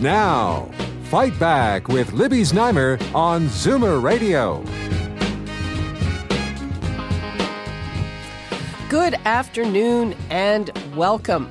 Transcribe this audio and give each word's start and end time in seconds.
Now, 0.00 0.70
Fight 1.10 1.38
Back 1.38 1.88
with 1.88 2.14
Libby 2.14 2.40
Znaimer 2.40 2.98
on 3.14 3.48
Zoomer 3.48 4.02
Radio. 4.02 4.64
Good 8.88 9.12
afternoon 9.26 10.16
and 10.30 10.70
welcome. 10.96 11.50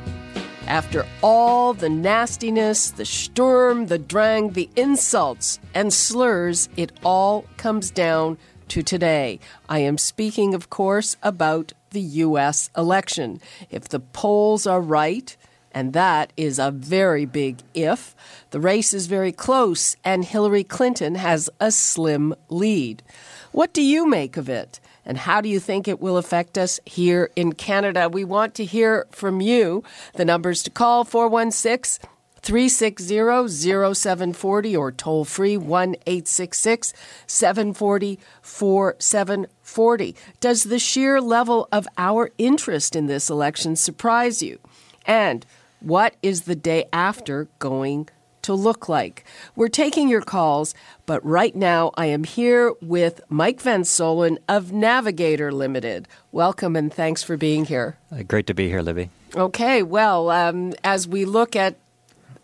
After 0.65 1.05
all 1.21 1.75
the 1.75 1.89
nastiness, 1.89 2.89
the 2.89 3.05
Sturm, 3.05 3.85
the 3.85 3.99
Drang, 3.99 4.53
the 4.53 4.67
insults 4.75 5.59
and 5.75 5.93
slurs, 5.93 6.69
it 6.75 6.91
all 7.03 7.45
comes 7.57 7.91
down 7.91 8.39
to 8.69 8.81
today. 8.81 9.39
I 9.69 9.79
am 9.79 9.99
speaking, 9.99 10.55
of 10.55 10.71
course, 10.71 11.17
about 11.21 11.73
the 11.91 12.01
U.S. 12.01 12.71
election. 12.75 13.41
If 13.69 13.89
the 13.89 13.99
polls 13.99 14.65
are 14.65 14.81
right, 14.81 15.37
and 15.71 15.93
that 15.93 16.33
is 16.35 16.59
a 16.59 16.71
very 16.71 17.25
big 17.25 17.57
if. 17.73 18.15
The 18.51 18.59
race 18.59 18.93
is 18.93 19.07
very 19.07 19.31
close, 19.31 19.95
and 20.03 20.25
Hillary 20.25 20.63
Clinton 20.63 21.15
has 21.15 21.49
a 21.59 21.71
slim 21.71 22.33
lead. 22.49 23.03
What 23.51 23.73
do 23.73 23.81
you 23.81 24.07
make 24.07 24.37
of 24.37 24.49
it? 24.49 24.79
And 25.05 25.17
how 25.17 25.41
do 25.41 25.49
you 25.49 25.59
think 25.59 25.87
it 25.87 25.99
will 25.99 26.17
affect 26.17 26.57
us 26.57 26.79
here 26.85 27.31
in 27.35 27.53
Canada? 27.53 28.09
We 28.09 28.23
want 28.23 28.53
to 28.55 28.65
hear 28.65 29.07
from 29.11 29.41
you. 29.41 29.83
The 30.13 30.25
numbers 30.25 30.61
to 30.63 30.69
call 30.69 31.03
416 31.03 32.07
360 32.41 33.95
0740 33.95 34.75
or 34.75 34.91
toll 34.91 35.25
free 35.25 35.57
1 35.57 35.95
866 36.05 36.93
740 37.27 38.19
4740. 38.41 40.15
Does 40.39 40.63
the 40.65 40.79
sheer 40.79 41.19
level 41.19 41.67
of 41.71 41.87
our 41.97 42.31
interest 42.37 42.95
in 42.95 43.07
this 43.07 43.29
election 43.29 43.75
surprise 43.75 44.41
you? 44.41 44.59
And 45.05 45.45
what 45.79 46.15
is 46.21 46.41
the 46.41 46.55
day 46.55 46.85
after 46.91 47.47
going 47.59 48.09
to 48.41 48.53
look 48.53 48.89
like? 48.89 49.25
We're 49.55 49.67
taking 49.67 50.09
your 50.09 50.21
calls, 50.21 50.73
but 51.05 51.23
right 51.25 51.55
now 51.55 51.91
I 51.95 52.07
am 52.07 52.23
here 52.23 52.73
with 52.81 53.21
Mike 53.29 53.61
Van 53.61 53.83
Soelen 53.83 54.37
of 54.47 54.71
Navigator 54.71 55.51
Limited. 55.51 56.07
Welcome 56.31 56.75
and 56.75 56.93
thanks 56.93 57.23
for 57.23 57.37
being 57.37 57.65
here. 57.65 57.97
Uh, 58.11 58.23
great 58.23 58.47
to 58.47 58.53
be 58.53 58.67
here, 58.67 58.81
Libby. 58.81 59.09
Okay, 59.35 59.83
well, 59.83 60.29
um, 60.29 60.73
as 60.83 61.07
we 61.07 61.25
look 61.25 61.55
at 61.55 61.75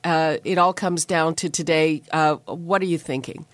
uh, 0.04 0.38
it, 0.44 0.60
all 0.60 0.74
comes 0.74 1.04
down 1.04 1.34
to 1.34 1.50
today. 1.50 2.04
Uh, 2.12 2.36
what 2.46 2.82
are 2.84 2.86
you 2.86 3.00
thinking? 3.00 3.46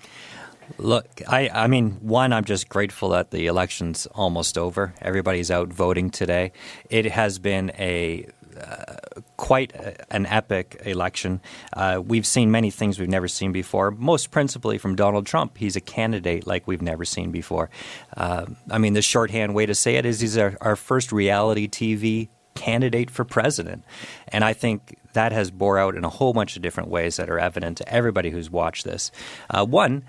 Look, 0.77 1.21
I, 1.27 1.49
I 1.49 1.67
mean, 1.67 1.91
one, 2.02 2.33
I'm 2.33 2.43
just 2.43 2.67
grateful 2.67 3.09
that 3.09 3.31
the 3.31 3.47
election's 3.47 4.05
almost 4.07 4.57
over. 4.57 4.93
Everybody's 5.02 5.49
out 5.49 5.69
voting 5.69 6.09
today. 6.09 6.52
It 6.89 7.05
has 7.05 7.39
been 7.39 7.71
a 7.79 8.27
uh, 8.59 8.95
quite 9.42 9.73
an 10.11 10.28
epic 10.28 10.80
election. 10.86 11.42
Uh, 11.73 12.00
we've 12.06 12.28
seen 12.28 12.52
many 12.52 12.70
things 12.70 13.00
we've 13.00 13.09
never 13.09 13.28
seen 13.28 13.52
before, 13.52 13.89
most 13.89 14.30
principally 14.30 14.78
from 14.78 14.95
Donald 14.95 15.25
Trump. 15.25 15.58
He's 15.58 15.75
a 15.75 15.81
candidate 15.81 16.45
like 16.45 16.67
we've 16.67 16.81
never 16.81 17.06
seen 17.06 17.31
before. 17.31 17.72
Uh, 18.16 18.45
I 18.70 18.78
mean, 18.78 18.94
the 18.94 19.02
shorthand 19.02 19.56
way 19.56 19.66
to 19.66 19.73
say 19.73 19.95
it 19.95 20.06
is 20.06 20.20
he's 20.20 20.38
our, 20.38 20.56
our 20.61 20.76
first 20.76 21.11
reality 21.11 21.67
TV 21.67 22.30
candidate 22.61 23.10
for 23.10 23.26
president. 23.26 23.83
And 24.27 24.44
I 24.44 24.54
think 24.54 24.99
that 25.14 25.32
has 25.32 25.49
bore 25.49 25.80
out 25.80 25.95
in 25.95 26.04
a 26.05 26.10
whole 26.10 26.32
bunch 26.32 26.55
of 26.55 26.61
different 26.61 26.89
ways 26.89 27.17
that 27.17 27.27
are 27.27 27.39
evident 27.39 27.77
to 27.77 27.94
everybody 27.94 28.30
who's 28.30 28.52
watched 28.52 28.86
this. 28.86 29.11
Uh, 29.49 29.66
one, 29.66 30.04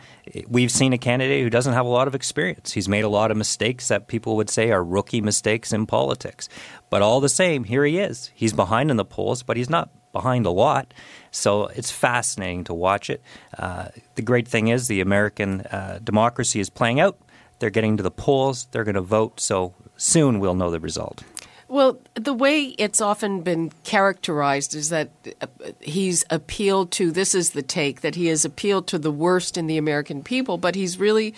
we've 0.48 0.70
seen 0.70 0.92
a 0.92 0.98
candidate 0.98 1.42
who 1.42 1.48
doesn't 1.48 1.72
have 1.72 1.86
a 1.86 1.88
lot 1.88 2.08
of 2.08 2.14
experience. 2.14 2.72
He's 2.72 2.90
made 2.90 3.04
a 3.04 3.08
lot 3.08 3.30
of 3.30 3.38
mistakes 3.38 3.88
that 3.88 4.06
people 4.06 4.36
would 4.36 4.50
say 4.50 4.70
are 4.70 4.84
rookie 4.84 5.22
mistakes 5.22 5.72
in 5.72 5.86
politics. 5.86 6.48
But 6.90 7.00
all 7.00 7.20
the 7.20 7.30
same, 7.30 7.64
here 7.64 7.86
he 7.86 7.98
is. 7.98 8.30
He's 8.34 8.52
behind 8.52 8.90
in 8.90 8.98
the 8.98 9.04
polls, 9.04 9.42
but 9.42 9.56
he's 9.56 9.70
not 9.70 9.88
behind 10.12 10.44
a 10.44 10.50
lot. 10.50 10.92
So 11.30 11.68
it's 11.68 11.90
fascinating 11.90 12.64
to 12.64 12.74
watch 12.74 13.08
it. 13.08 13.22
Uh, 13.58 13.88
the 14.14 14.22
great 14.22 14.46
thing 14.46 14.68
is 14.68 14.88
the 14.88 15.00
American 15.00 15.62
uh, 15.62 16.00
democracy 16.04 16.60
is 16.60 16.68
playing 16.68 17.00
out. 17.00 17.16
They're 17.60 17.70
getting 17.70 17.96
to 17.96 18.02
the 18.02 18.10
polls, 18.10 18.68
they're 18.72 18.84
going 18.84 18.96
to 18.96 19.00
vote. 19.00 19.40
So 19.40 19.72
soon 19.96 20.38
we'll 20.38 20.54
know 20.54 20.70
the 20.70 20.80
result. 20.80 21.22
Well, 21.72 21.98
the 22.12 22.34
way 22.34 22.64
it's 22.76 23.00
often 23.00 23.40
been 23.40 23.72
characterized 23.82 24.74
is 24.74 24.90
that 24.90 25.08
uh, 25.40 25.46
he's 25.80 26.22
appealed 26.28 26.90
to 26.92 27.10
this 27.10 27.34
is 27.34 27.52
the 27.52 27.62
take 27.62 28.02
that 28.02 28.14
he 28.14 28.26
has 28.26 28.44
appealed 28.44 28.86
to 28.88 28.98
the 28.98 29.10
worst 29.10 29.56
in 29.56 29.68
the 29.68 29.78
American 29.78 30.22
people, 30.22 30.58
but 30.58 30.74
he's 30.74 30.98
really 30.98 31.32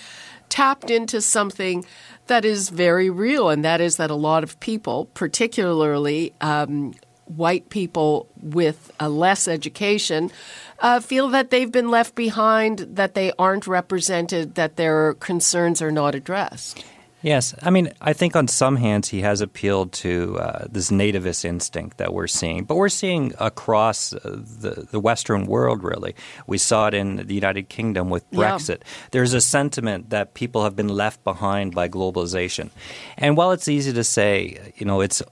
tapped 0.49 0.91
into 0.91 1.21
something 1.21 1.87
that 2.27 2.45
is 2.45 2.71
very 2.71 3.11
real, 3.11 3.49
and 3.49 3.65
that 3.65 3.81
is 3.81 3.97
that 3.99 4.11
a 4.11 4.17
lot 4.17 4.43
of 4.43 4.59
people, 4.59 5.05
particularly 5.15 6.33
um, 6.41 6.95
white 7.27 7.69
people 7.69 8.29
with 8.43 8.91
less 9.01 9.47
education, 9.47 10.33
uh, 10.81 10.99
feel 10.99 11.29
that 11.29 11.51
they've 11.51 11.71
been 11.71 11.93
left 11.93 12.17
behind, 12.17 12.81
that 12.81 13.15
they 13.15 13.31
aren't 13.39 13.69
represented, 13.69 14.57
that 14.57 14.75
their 14.75 15.15
concerns 15.15 15.81
are 15.81 15.93
not 15.93 16.17
addressed. 16.17 16.85
Yes, 17.25 17.55
I 17.63 17.71
mean, 17.71 17.91
I 18.03 18.13
think 18.13 18.37
on 18.37 18.49
some 18.49 18.77
hands 18.77 19.09
he 19.09 19.23
has 19.23 19.41
appealed 19.41 19.93
to 19.95 20.39
uh, 20.39 20.67
this 20.71 20.91
nativist 20.91 21.47
instinct 21.47 21.97
that 21.97 22.13
we're 22.13 22.27
seeing, 22.27 22.65
but 22.65 22.77
we're 22.77 22.91
seeing 22.91 23.33
across 23.41 24.13
uh, 24.13 24.19
the 24.25 24.87
the 24.91 25.01
Western 25.01 25.47
world. 25.47 25.83
Really, 25.83 26.15
we 26.47 26.59
saw 26.59 26.89
it 26.89 26.93
in 26.93 27.17
the 27.17 27.35
United 27.35 27.71
Kingdom 27.71 28.11
with 28.11 28.31
Brexit. 28.31 28.81
Yeah. 28.81 29.09
There's 29.13 29.33
a 29.33 29.41
sentiment 29.41 30.11
that 30.11 30.35
people 30.35 30.65
have 30.65 30.77
been 30.77 30.89
left 30.89 31.25
behind 31.25 31.75
by 31.75 31.89
globalization, 31.89 32.69
and 33.17 33.39
while 33.39 33.53
it's 33.53 33.69
easy 33.69 33.95
to 33.95 34.05
say, 34.05 34.73
you 34.77 34.85
know, 34.85 35.01
it's 35.01 35.23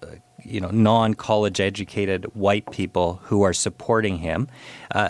you 0.44 0.60
know 0.60 0.70
non-college 0.70 1.60
educated 1.60 2.24
white 2.34 2.70
people 2.70 3.20
who 3.24 3.42
are 3.42 3.52
supporting 3.52 4.18
him, 4.18 4.48
uh, 4.94 5.08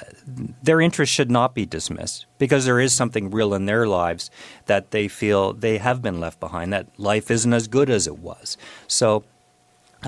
their 0.62 0.80
interest 0.80 1.12
should 1.12 1.30
not 1.30 1.54
be 1.54 1.66
dismissed 1.66 2.26
because 2.38 2.64
there 2.64 2.80
is 2.80 2.92
something 2.92 3.30
real 3.30 3.54
in 3.54 3.66
their 3.66 3.86
lives 3.86 4.30
that 4.66 4.90
they 4.90 5.08
feel 5.08 5.52
they 5.52 5.78
have 5.78 6.02
been 6.02 6.20
left 6.20 6.40
behind. 6.40 6.72
That 6.72 6.86
life 6.98 7.30
isn't 7.30 7.52
as 7.52 7.68
good 7.68 7.90
as 7.90 8.06
it 8.06 8.18
was. 8.18 8.56
So 8.86 9.24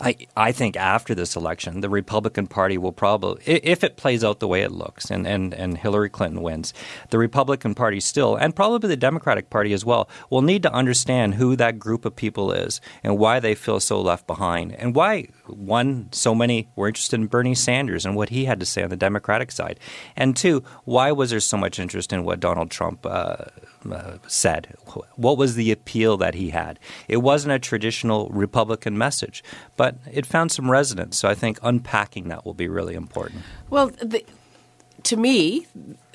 I, 0.01 0.17
I 0.37 0.51
think 0.51 0.77
after 0.77 1.15
this 1.15 1.37
election, 1.37 1.81
the 1.81 1.89
Republican 1.89 2.49
Party 2.49 2.77
will 2.79 2.93
probably, 2.93 3.43
if 3.47 3.85
it 3.85 3.97
plays 3.97 4.25
out 4.25 4.41
the 4.41 4.49
way 4.49 4.63
it 4.63 4.73
looks 4.73 5.11
and, 5.11 5.27
and, 5.27 5.55
and 5.55 5.79
Hillary 5.79 6.11
Clinton 6.11 6.43
wins, 6.43 6.75
the 7.11 7.19
Republican 7.19 7.75
Party 7.75 8.01
still, 8.01 8.35
and 8.35 8.57
probably 8.57 8.89
the 8.89 8.97
Democratic 8.97 9.51
Party 9.51 9.73
as 9.73 9.85
well, 9.85 10.09
will 10.31 10.43
need 10.43 10.65
to 10.65 10.73
understand 10.73 11.35
who 11.35 11.55
that 11.57 11.79
group 11.79 12.05
of 12.05 12.17
people 12.17 12.51
is 12.51 12.81
and 13.05 13.19
why 13.19 13.39
they 13.39 13.55
feel 13.55 13.79
so 13.79 14.01
left 14.01 14.27
behind 14.27 14.73
and 14.75 14.97
why, 14.97 15.29
one, 15.47 16.09
so 16.11 16.35
many 16.35 16.69
were 16.75 16.89
interested 16.89 17.21
in 17.21 17.27
Bernie 17.27 17.55
Sanders 17.55 18.05
and 18.05 18.17
what 18.17 18.31
he 18.31 18.47
had 18.47 18.59
to 18.61 18.67
say 18.67 18.83
on 18.83 18.91
the 18.91 18.97
Democratic 18.97 19.53
side. 19.53 19.79
And 20.17 20.37
two, 20.37 20.65
why 20.85 21.13
was 21.13 21.31
there 21.31 21.41
so 21.41 21.57
much 21.57 21.79
interest 21.79 22.13
in 22.13 22.25
what 22.25 22.41
Donald 22.41 22.71
Trump 22.71 23.07
uh, 23.07 23.37
uh, 23.91 24.17
said. 24.27 24.75
What 25.17 25.37
was 25.37 25.57
the 25.57 25.71
appeal 25.71 26.17
that 26.17 26.35
he 26.35 26.51
had? 26.51 26.79
It 27.07 27.19
wasn't 27.19 27.53
a 27.53 27.59
traditional 27.59 28.29
Republican 28.31 28.97
message, 28.97 29.45
but 29.77 29.84
it 30.11 30.27
found 30.27 30.53
some 30.53 30.71
resonance. 30.71 31.17
So 31.17 31.29
I 31.29 31.35
think 31.35 31.59
unpacking 31.63 32.29
that 32.29 32.45
will 32.45 32.55
be 32.55 32.69
really 32.69 32.95
important. 32.95 33.43
Well, 33.71 33.89
the, 33.89 34.25
to 35.05 35.17
me, 35.17 35.67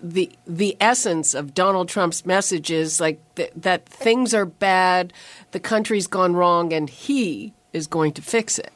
the 0.01 0.31
the 0.47 0.75
essence 0.79 1.33
of 1.33 1.53
Donald 1.53 1.89
Trump's 1.89 2.25
message 2.25 2.71
is 2.71 2.99
like 2.99 3.19
th- 3.35 3.51
that 3.55 3.85
things 3.85 4.33
are 4.33 4.45
bad, 4.45 5.13
the 5.51 5.59
country's 5.59 6.07
gone 6.07 6.33
wrong, 6.35 6.73
and 6.73 6.89
he 6.89 7.53
is 7.73 7.87
going 7.87 8.13
to 8.13 8.21
fix 8.21 8.57
it. 8.59 8.71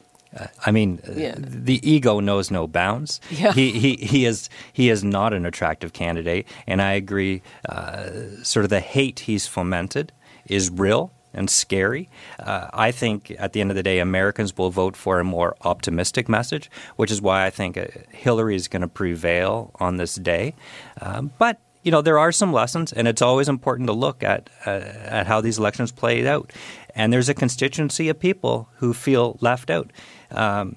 I 0.66 0.72
mean, 0.72 1.00
yeah. 1.14 1.34
the 1.38 1.80
ego 1.88 2.20
knows 2.20 2.50
no 2.50 2.66
bounds. 2.66 3.20
Yeah. 3.30 3.52
He, 3.52 3.70
he, 3.78 3.96
he, 3.96 4.24
is, 4.24 4.48
he 4.72 4.90
is 4.90 5.04
not 5.04 5.32
an 5.32 5.46
attractive 5.46 5.92
candidate. 5.92 6.48
And 6.66 6.82
I 6.82 6.92
agree, 6.92 7.42
uh, 7.68 8.10
sort 8.42 8.64
of 8.64 8.70
the 8.70 8.80
hate 8.80 9.20
he's 9.20 9.46
fomented 9.46 10.12
is 10.46 10.70
real 10.70 11.12
and 11.34 11.50
scary. 11.50 12.08
Uh, 12.38 12.68
I 12.72 12.90
think 12.90 13.34
at 13.38 13.52
the 13.52 13.60
end 13.60 13.70
of 13.70 13.76
the 13.76 13.82
day, 13.82 13.98
Americans 13.98 14.56
will 14.56 14.70
vote 14.70 14.96
for 14.96 15.20
a 15.20 15.24
more 15.24 15.56
optimistic 15.62 16.28
message, 16.28 16.70
which 16.96 17.10
is 17.10 17.20
why 17.20 17.46
I 17.46 17.50
think 17.50 17.76
uh, 17.76 17.86
Hillary 18.10 18.56
is 18.56 18.68
going 18.68 18.82
to 18.82 18.88
prevail 18.88 19.70
on 19.80 19.96
this 19.96 20.14
day. 20.14 20.54
Um, 21.00 21.32
but 21.38 21.60
you 21.82 21.90
know 21.90 22.00
there 22.00 22.18
are 22.18 22.32
some 22.32 22.52
lessons, 22.52 22.92
and 22.92 23.06
it's 23.06 23.22
always 23.22 23.48
important 23.48 23.88
to 23.88 23.92
look 23.92 24.22
at 24.22 24.50
uh, 24.66 24.70
at 24.70 25.26
how 25.26 25.40
these 25.40 25.58
elections 25.58 25.92
played 25.92 26.26
out. 26.26 26.52
And 26.94 27.12
there's 27.12 27.28
a 27.28 27.34
constituency 27.34 28.08
of 28.08 28.18
people 28.18 28.68
who 28.76 28.94
feel 28.94 29.36
left 29.40 29.68
out. 29.68 29.92
Um, 30.30 30.76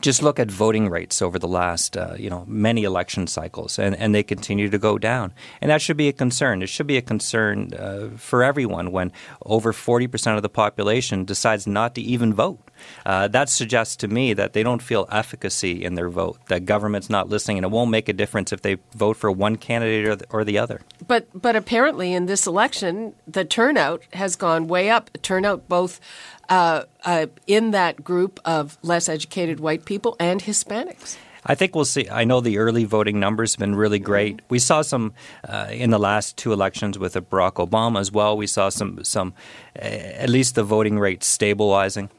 just 0.00 0.22
look 0.22 0.38
at 0.38 0.50
voting 0.50 0.88
rates 0.88 1.20
over 1.22 1.38
the 1.38 1.48
last, 1.48 1.96
uh, 1.96 2.14
you 2.18 2.30
know, 2.30 2.44
many 2.46 2.84
election 2.84 3.26
cycles, 3.26 3.78
and, 3.78 3.96
and 3.96 4.14
they 4.14 4.22
continue 4.22 4.68
to 4.68 4.78
go 4.78 4.98
down. 4.98 5.32
And 5.60 5.70
that 5.70 5.82
should 5.82 5.96
be 5.96 6.08
a 6.08 6.12
concern. 6.12 6.62
It 6.62 6.68
should 6.68 6.86
be 6.86 6.96
a 6.96 7.02
concern 7.02 7.72
uh, 7.74 8.10
for 8.16 8.42
everyone 8.42 8.92
when 8.92 9.12
over 9.44 9.72
40% 9.72 10.36
of 10.36 10.42
the 10.42 10.48
population 10.48 11.24
decides 11.24 11.66
not 11.66 11.94
to 11.94 12.00
even 12.00 12.34
vote. 12.34 12.67
Uh, 13.06 13.28
that 13.28 13.48
suggests 13.48 13.96
to 13.96 14.08
me 14.08 14.32
that 14.32 14.52
they 14.52 14.62
don't 14.62 14.82
feel 14.82 15.06
efficacy 15.10 15.84
in 15.84 15.94
their 15.94 16.08
vote, 16.08 16.38
that 16.48 16.64
government's 16.64 17.10
not 17.10 17.28
listening, 17.28 17.58
and 17.58 17.64
it 17.64 17.70
won't 17.70 17.90
make 17.90 18.08
a 18.08 18.12
difference 18.12 18.52
if 18.52 18.62
they 18.62 18.76
vote 18.94 19.16
for 19.16 19.30
one 19.30 19.56
candidate 19.56 20.06
or 20.06 20.16
the, 20.16 20.26
or 20.30 20.44
the 20.44 20.58
other. 20.58 20.80
But, 21.06 21.26
but 21.34 21.56
apparently 21.56 22.12
in 22.12 22.26
this 22.26 22.46
election, 22.46 23.14
the 23.26 23.44
turnout 23.44 24.02
has 24.12 24.36
gone 24.36 24.68
way 24.68 24.90
up. 24.90 25.10
Turnout 25.22 25.68
both 25.68 26.00
uh, 26.48 26.84
uh, 27.04 27.26
in 27.46 27.70
that 27.72 28.02
group 28.02 28.40
of 28.44 28.78
less 28.82 29.08
educated 29.08 29.60
white 29.60 29.84
people 29.84 30.16
and 30.18 30.42
Hispanics. 30.42 31.16
I 31.44 31.54
think 31.54 31.74
we'll 31.74 31.84
see. 31.84 32.08
I 32.10 32.24
know 32.24 32.40
the 32.40 32.58
early 32.58 32.84
voting 32.84 33.18
numbers 33.18 33.54
have 33.54 33.60
been 33.60 33.74
really 33.74 33.98
great. 33.98 34.42
We 34.48 34.58
saw 34.58 34.82
some 34.82 35.14
uh, 35.48 35.68
in 35.70 35.90
the 35.90 35.98
last 35.98 36.36
two 36.36 36.52
elections 36.52 36.98
with 36.98 37.14
Barack 37.14 37.54
Obama 37.54 38.00
as 38.00 38.12
well. 38.12 38.36
We 38.36 38.46
saw 38.46 38.68
some 38.68 39.02
some 39.04 39.32
uh, 39.76 39.84
at 39.84 40.28
least 40.28 40.56
the 40.56 40.62
voting 40.62 40.98
rate 40.98 41.24
stabilizing 41.24 42.10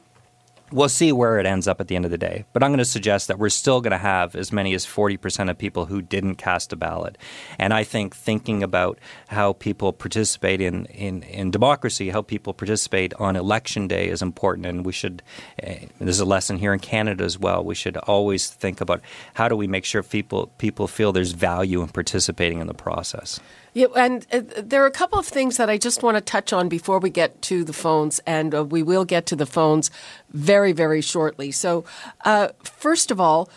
we'll 0.72 0.88
see 0.88 1.12
where 1.12 1.38
it 1.38 1.46
ends 1.46 1.66
up 1.66 1.80
at 1.80 1.88
the 1.88 1.96
end 1.96 2.04
of 2.04 2.10
the 2.10 2.18
day. 2.18 2.44
But 2.52 2.62
I'm 2.62 2.70
going 2.70 2.78
to 2.78 2.84
suggest 2.84 3.28
that 3.28 3.38
we're 3.38 3.48
still 3.48 3.80
going 3.80 3.92
to 3.92 3.98
have 3.98 4.34
as 4.34 4.52
many 4.52 4.74
as 4.74 4.86
40% 4.86 5.50
of 5.50 5.58
people 5.58 5.86
who 5.86 6.02
didn't 6.02 6.36
cast 6.36 6.72
a 6.72 6.76
ballot. 6.76 7.18
And 7.58 7.72
I 7.72 7.84
think 7.84 8.14
thinking 8.14 8.62
about 8.62 8.98
how 9.28 9.54
people 9.54 9.92
participate 9.92 10.60
in, 10.60 10.86
in, 10.86 11.22
in 11.24 11.50
democracy, 11.50 12.10
how 12.10 12.22
people 12.22 12.52
participate 12.52 13.14
on 13.14 13.36
election 13.36 13.88
day 13.88 14.08
is 14.08 14.22
important. 14.22 14.66
And 14.66 14.84
we 14.84 14.92
should, 14.92 15.22
uh, 15.62 15.74
there's 15.98 16.20
a 16.20 16.24
lesson 16.24 16.58
here 16.58 16.72
in 16.72 16.80
Canada 16.80 17.24
as 17.24 17.38
well. 17.38 17.64
We 17.64 17.74
should 17.74 17.96
always 17.96 18.48
think 18.48 18.80
about 18.80 19.00
how 19.34 19.48
do 19.48 19.56
we 19.56 19.66
make 19.66 19.84
sure 19.84 20.02
people, 20.02 20.48
people 20.58 20.86
feel 20.86 21.12
there's 21.12 21.32
value 21.32 21.82
in 21.82 21.88
participating 21.88 22.60
in 22.60 22.66
the 22.66 22.74
process. 22.74 23.40
Yeah, 23.72 23.86
and 23.96 24.26
uh, 24.32 24.42
there 24.56 24.82
are 24.82 24.86
a 24.86 24.90
couple 24.90 25.18
of 25.18 25.26
things 25.26 25.56
that 25.56 25.70
I 25.70 25.78
just 25.78 26.02
want 26.02 26.16
to 26.16 26.20
touch 26.20 26.52
on 26.52 26.68
before 26.68 26.98
we 26.98 27.10
get 27.10 27.40
to 27.42 27.62
the 27.62 27.72
phones, 27.72 28.20
and 28.26 28.54
uh, 28.54 28.64
we 28.64 28.82
will 28.82 29.04
get 29.04 29.26
to 29.26 29.36
the 29.36 29.46
phones 29.46 29.90
very, 30.30 30.72
very 30.72 31.00
shortly. 31.00 31.52
So, 31.52 31.84
uh, 32.24 32.48
first 32.62 33.10
of 33.10 33.20
all, 33.20 33.48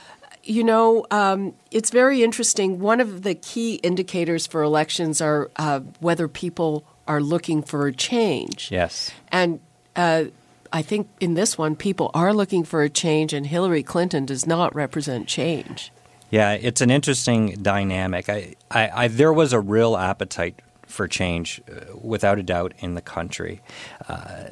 you 0.43 0.63
know, 0.63 1.05
um, 1.09 1.53
it's 1.71 1.89
very 1.89 2.21
interesting. 2.21 2.79
One 2.79 2.99
of 2.99 3.23
the 3.23 3.33
key 3.33 3.75
indicators 3.75 4.45
for 4.45 4.61
elections 4.61 5.21
are 5.21 5.49
uh, 5.55 5.79
whether 5.99 6.27
people 6.27 6.83
are 7.07 7.21
looking 7.21 7.63
for 7.63 7.87
a 7.87 7.93
change. 7.93 8.69
Yes. 8.71 9.11
And 9.31 9.59
uh, 9.95 10.25
I 10.71 10.81
think 10.81 11.07
in 11.19 11.33
this 11.33 11.57
one, 11.57 11.75
people 11.75 12.11
are 12.13 12.33
looking 12.33 12.63
for 12.63 12.83
a 12.83 12.89
change, 12.89 13.33
and 13.33 13.47
Hillary 13.47 13.83
Clinton 13.83 14.25
does 14.25 14.45
not 14.45 14.75
represent 14.75 15.27
change. 15.27 15.91
Yeah, 16.33 16.53
it's 16.53 16.81
an 16.81 16.89
interesting 16.89 17.61
dynamic. 17.61 18.27
I, 18.27 18.55
I, 18.71 19.03
I 19.03 19.07
there 19.07 19.31
was 19.31 19.53
a 19.53 19.59
real 19.59 19.95
appetite 19.95 20.59
for 20.87 21.07
change, 21.07 21.61
uh, 21.71 21.95
without 21.95 22.39
a 22.39 22.43
doubt, 22.43 22.73
in 22.79 22.95
the 22.95 23.01
country. 23.01 23.61
Uh, 24.09 24.45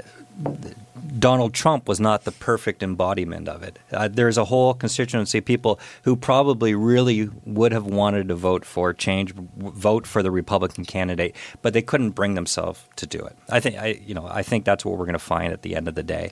Donald 1.17 1.55
Trump 1.55 1.87
was 1.87 1.99
not 1.99 2.23
the 2.23 2.31
perfect 2.33 2.83
embodiment 2.83 3.49
of 3.49 3.63
it. 3.63 3.79
Uh, 3.91 4.07
there's 4.07 4.37
a 4.37 4.45
whole 4.45 4.75
constituency 4.75 5.39
of 5.39 5.45
people 5.45 5.79
who 6.03 6.15
probably 6.15 6.75
really 6.75 7.31
would 7.45 7.71
have 7.71 7.87
wanted 7.87 8.27
to 8.27 8.35
vote 8.35 8.63
for 8.63 8.93
change, 8.93 9.33
vote 9.33 10.05
for 10.05 10.21
the 10.21 10.29
Republican 10.29 10.85
candidate, 10.85 11.35
but 11.63 11.73
they 11.73 11.81
couldn't 11.81 12.11
bring 12.11 12.35
themselves 12.35 12.83
to 12.97 13.07
do 13.07 13.17
it. 13.25 13.35
I 13.49 13.59
think, 13.59 13.77
I, 13.79 13.99
you 14.05 14.13
know, 14.13 14.27
I 14.29 14.43
think 14.43 14.65
that's 14.65 14.85
what 14.85 14.99
we're 14.99 15.05
going 15.05 15.13
to 15.13 15.19
find 15.19 15.51
at 15.51 15.63
the 15.63 15.75
end 15.75 15.87
of 15.87 15.95
the 15.95 16.03
day. 16.03 16.31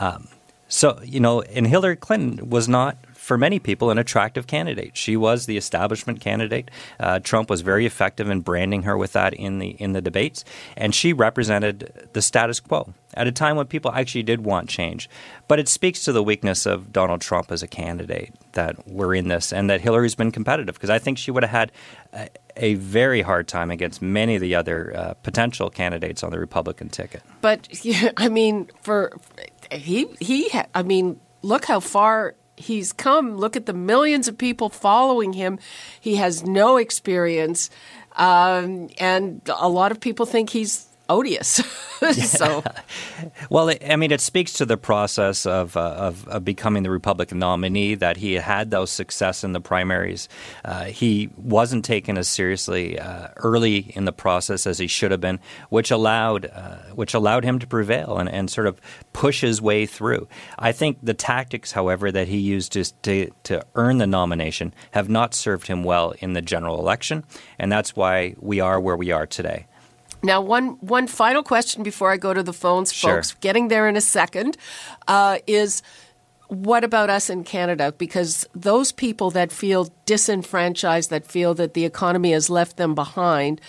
Um, 0.00 0.26
so, 0.66 1.00
you 1.04 1.20
know, 1.20 1.42
and 1.42 1.64
Hillary 1.66 1.96
Clinton 1.96 2.50
was 2.50 2.68
not 2.68 2.96
for 3.30 3.38
many 3.38 3.60
people, 3.60 3.92
an 3.92 3.98
attractive 3.98 4.48
candidate. 4.48 4.96
She 4.96 5.16
was 5.16 5.46
the 5.46 5.56
establishment 5.56 6.20
candidate. 6.20 6.68
Uh, 6.98 7.20
Trump 7.20 7.48
was 7.48 7.60
very 7.60 7.86
effective 7.86 8.28
in 8.28 8.40
branding 8.40 8.82
her 8.82 8.96
with 8.96 9.12
that 9.12 9.34
in 9.34 9.60
the 9.60 9.68
in 9.68 9.92
the 9.92 10.00
debates, 10.00 10.44
and 10.76 10.92
she 10.92 11.12
represented 11.12 12.08
the 12.12 12.22
status 12.22 12.58
quo 12.58 12.92
at 13.14 13.28
a 13.28 13.30
time 13.30 13.54
when 13.54 13.68
people 13.68 13.92
actually 13.92 14.24
did 14.24 14.44
want 14.44 14.68
change. 14.68 15.08
But 15.46 15.60
it 15.60 15.68
speaks 15.68 16.02
to 16.06 16.12
the 16.12 16.24
weakness 16.24 16.66
of 16.66 16.92
Donald 16.92 17.20
Trump 17.20 17.52
as 17.52 17.62
a 17.62 17.68
candidate 17.68 18.34
that 18.54 18.88
we're 18.88 19.14
in 19.14 19.28
this, 19.28 19.52
and 19.52 19.70
that 19.70 19.80
Hillary's 19.80 20.16
been 20.16 20.32
competitive 20.32 20.74
because 20.74 20.90
I 20.90 20.98
think 20.98 21.16
she 21.16 21.30
would 21.30 21.44
have 21.44 21.52
had. 21.52 21.72
A, 22.12 22.28
a 22.56 22.74
very 22.74 23.22
hard 23.22 23.46
time 23.46 23.70
against 23.70 24.02
many 24.02 24.34
of 24.34 24.40
the 24.40 24.56
other 24.56 24.92
uh, 24.96 25.14
potential 25.22 25.70
candidates 25.70 26.24
on 26.24 26.32
the 26.32 26.40
Republican 26.40 26.88
ticket. 26.88 27.22
But 27.40 27.68
I 28.16 28.28
mean, 28.28 28.68
for 28.82 29.16
he 29.70 30.08
he, 30.18 30.50
I 30.74 30.82
mean, 30.82 31.20
look 31.42 31.64
how 31.66 31.78
far 31.78 32.34
he's 32.60 32.92
come. 32.92 33.36
Look 33.36 33.56
at 33.56 33.66
the 33.66 33.72
millions 33.72 34.28
of 34.28 34.38
people 34.38 34.68
following 34.68 35.32
him. 35.32 35.58
He 36.00 36.16
has 36.16 36.44
no 36.44 36.76
experience, 36.76 37.70
um, 38.16 38.90
and 38.98 39.40
a 39.58 39.68
lot 39.68 39.92
of 39.92 40.00
people 40.00 40.26
think 40.26 40.50
he's 40.50 40.89
odious. 41.10 41.60
so, 42.12 42.62
well, 43.50 43.74
I 43.86 43.96
mean, 43.96 44.12
it 44.12 44.20
speaks 44.20 44.54
to 44.54 44.64
the 44.64 44.78
process 44.78 45.44
of, 45.44 45.76
uh, 45.76 45.80
of, 45.80 46.26
of 46.28 46.44
becoming 46.44 46.82
the 46.82 46.90
Republican 46.90 47.38
nominee 47.40 47.94
that 47.96 48.16
he 48.16 48.34
had 48.34 48.70
those 48.70 48.90
success 48.90 49.44
in 49.44 49.52
the 49.52 49.60
primaries. 49.60 50.28
Uh, 50.64 50.84
he 50.84 51.28
wasn't 51.36 51.84
taken 51.84 52.16
as 52.16 52.28
seriously 52.28 52.98
uh, 52.98 53.28
early 53.36 53.92
in 53.94 54.06
the 54.06 54.12
process 54.12 54.66
as 54.66 54.78
he 54.78 54.86
should 54.86 55.10
have 55.10 55.20
been, 55.20 55.40
which 55.68 55.90
allowed 55.90 56.46
uh, 56.46 56.76
which 56.94 57.12
allowed 57.12 57.44
him 57.44 57.58
to 57.58 57.66
prevail 57.66 58.16
and, 58.18 58.30
and 58.30 58.50
sort 58.50 58.66
of 58.66 58.80
push 59.12 59.40
his 59.40 59.60
way 59.60 59.84
through. 59.84 60.26
I 60.58 60.72
think 60.72 60.98
the 61.02 61.14
tactics, 61.14 61.72
however, 61.72 62.10
that 62.12 62.28
he 62.28 62.38
used 62.38 62.72
to, 62.72 62.84
to 63.02 63.30
to 63.44 63.66
earn 63.74 63.98
the 63.98 64.06
nomination 64.06 64.72
have 64.92 65.08
not 65.08 65.34
served 65.34 65.66
him 65.66 65.82
well 65.84 66.14
in 66.20 66.32
the 66.32 66.42
general 66.42 66.78
election, 66.78 67.24
and 67.58 67.70
that's 67.70 67.96
why 67.96 68.36
we 68.38 68.60
are 68.60 68.80
where 68.80 68.96
we 68.96 69.10
are 69.10 69.26
today. 69.26 69.66
Now, 70.22 70.40
one 70.40 70.76
one 70.80 71.06
final 71.06 71.42
question 71.42 71.82
before 71.82 72.12
I 72.12 72.16
go 72.16 72.34
to 72.34 72.42
the 72.42 72.52
phones, 72.52 72.92
sure. 72.92 73.16
folks. 73.16 73.34
Getting 73.40 73.68
there 73.68 73.88
in 73.88 73.96
a 73.96 74.00
second 74.00 74.56
uh, 75.08 75.38
is 75.46 75.82
what 76.50 76.82
about 76.82 77.10
us 77.10 77.30
in 77.30 77.44
Canada? 77.44 77.94
Because 77.96 78.44
those 78.54 78.90
people 78.90 79.30
that 79.30 79.52
feel 79.52 79.88
disenfranchised, 80.04 81.08
that 81.10 81.24
feel 81.24 81.54
that 81.54 81.74
the 81.74 81.84
economy 81.84 82.32
has 82.32 82.50
left 82.50 82.76
them 82.76 82.94
behind, 82.94 83.60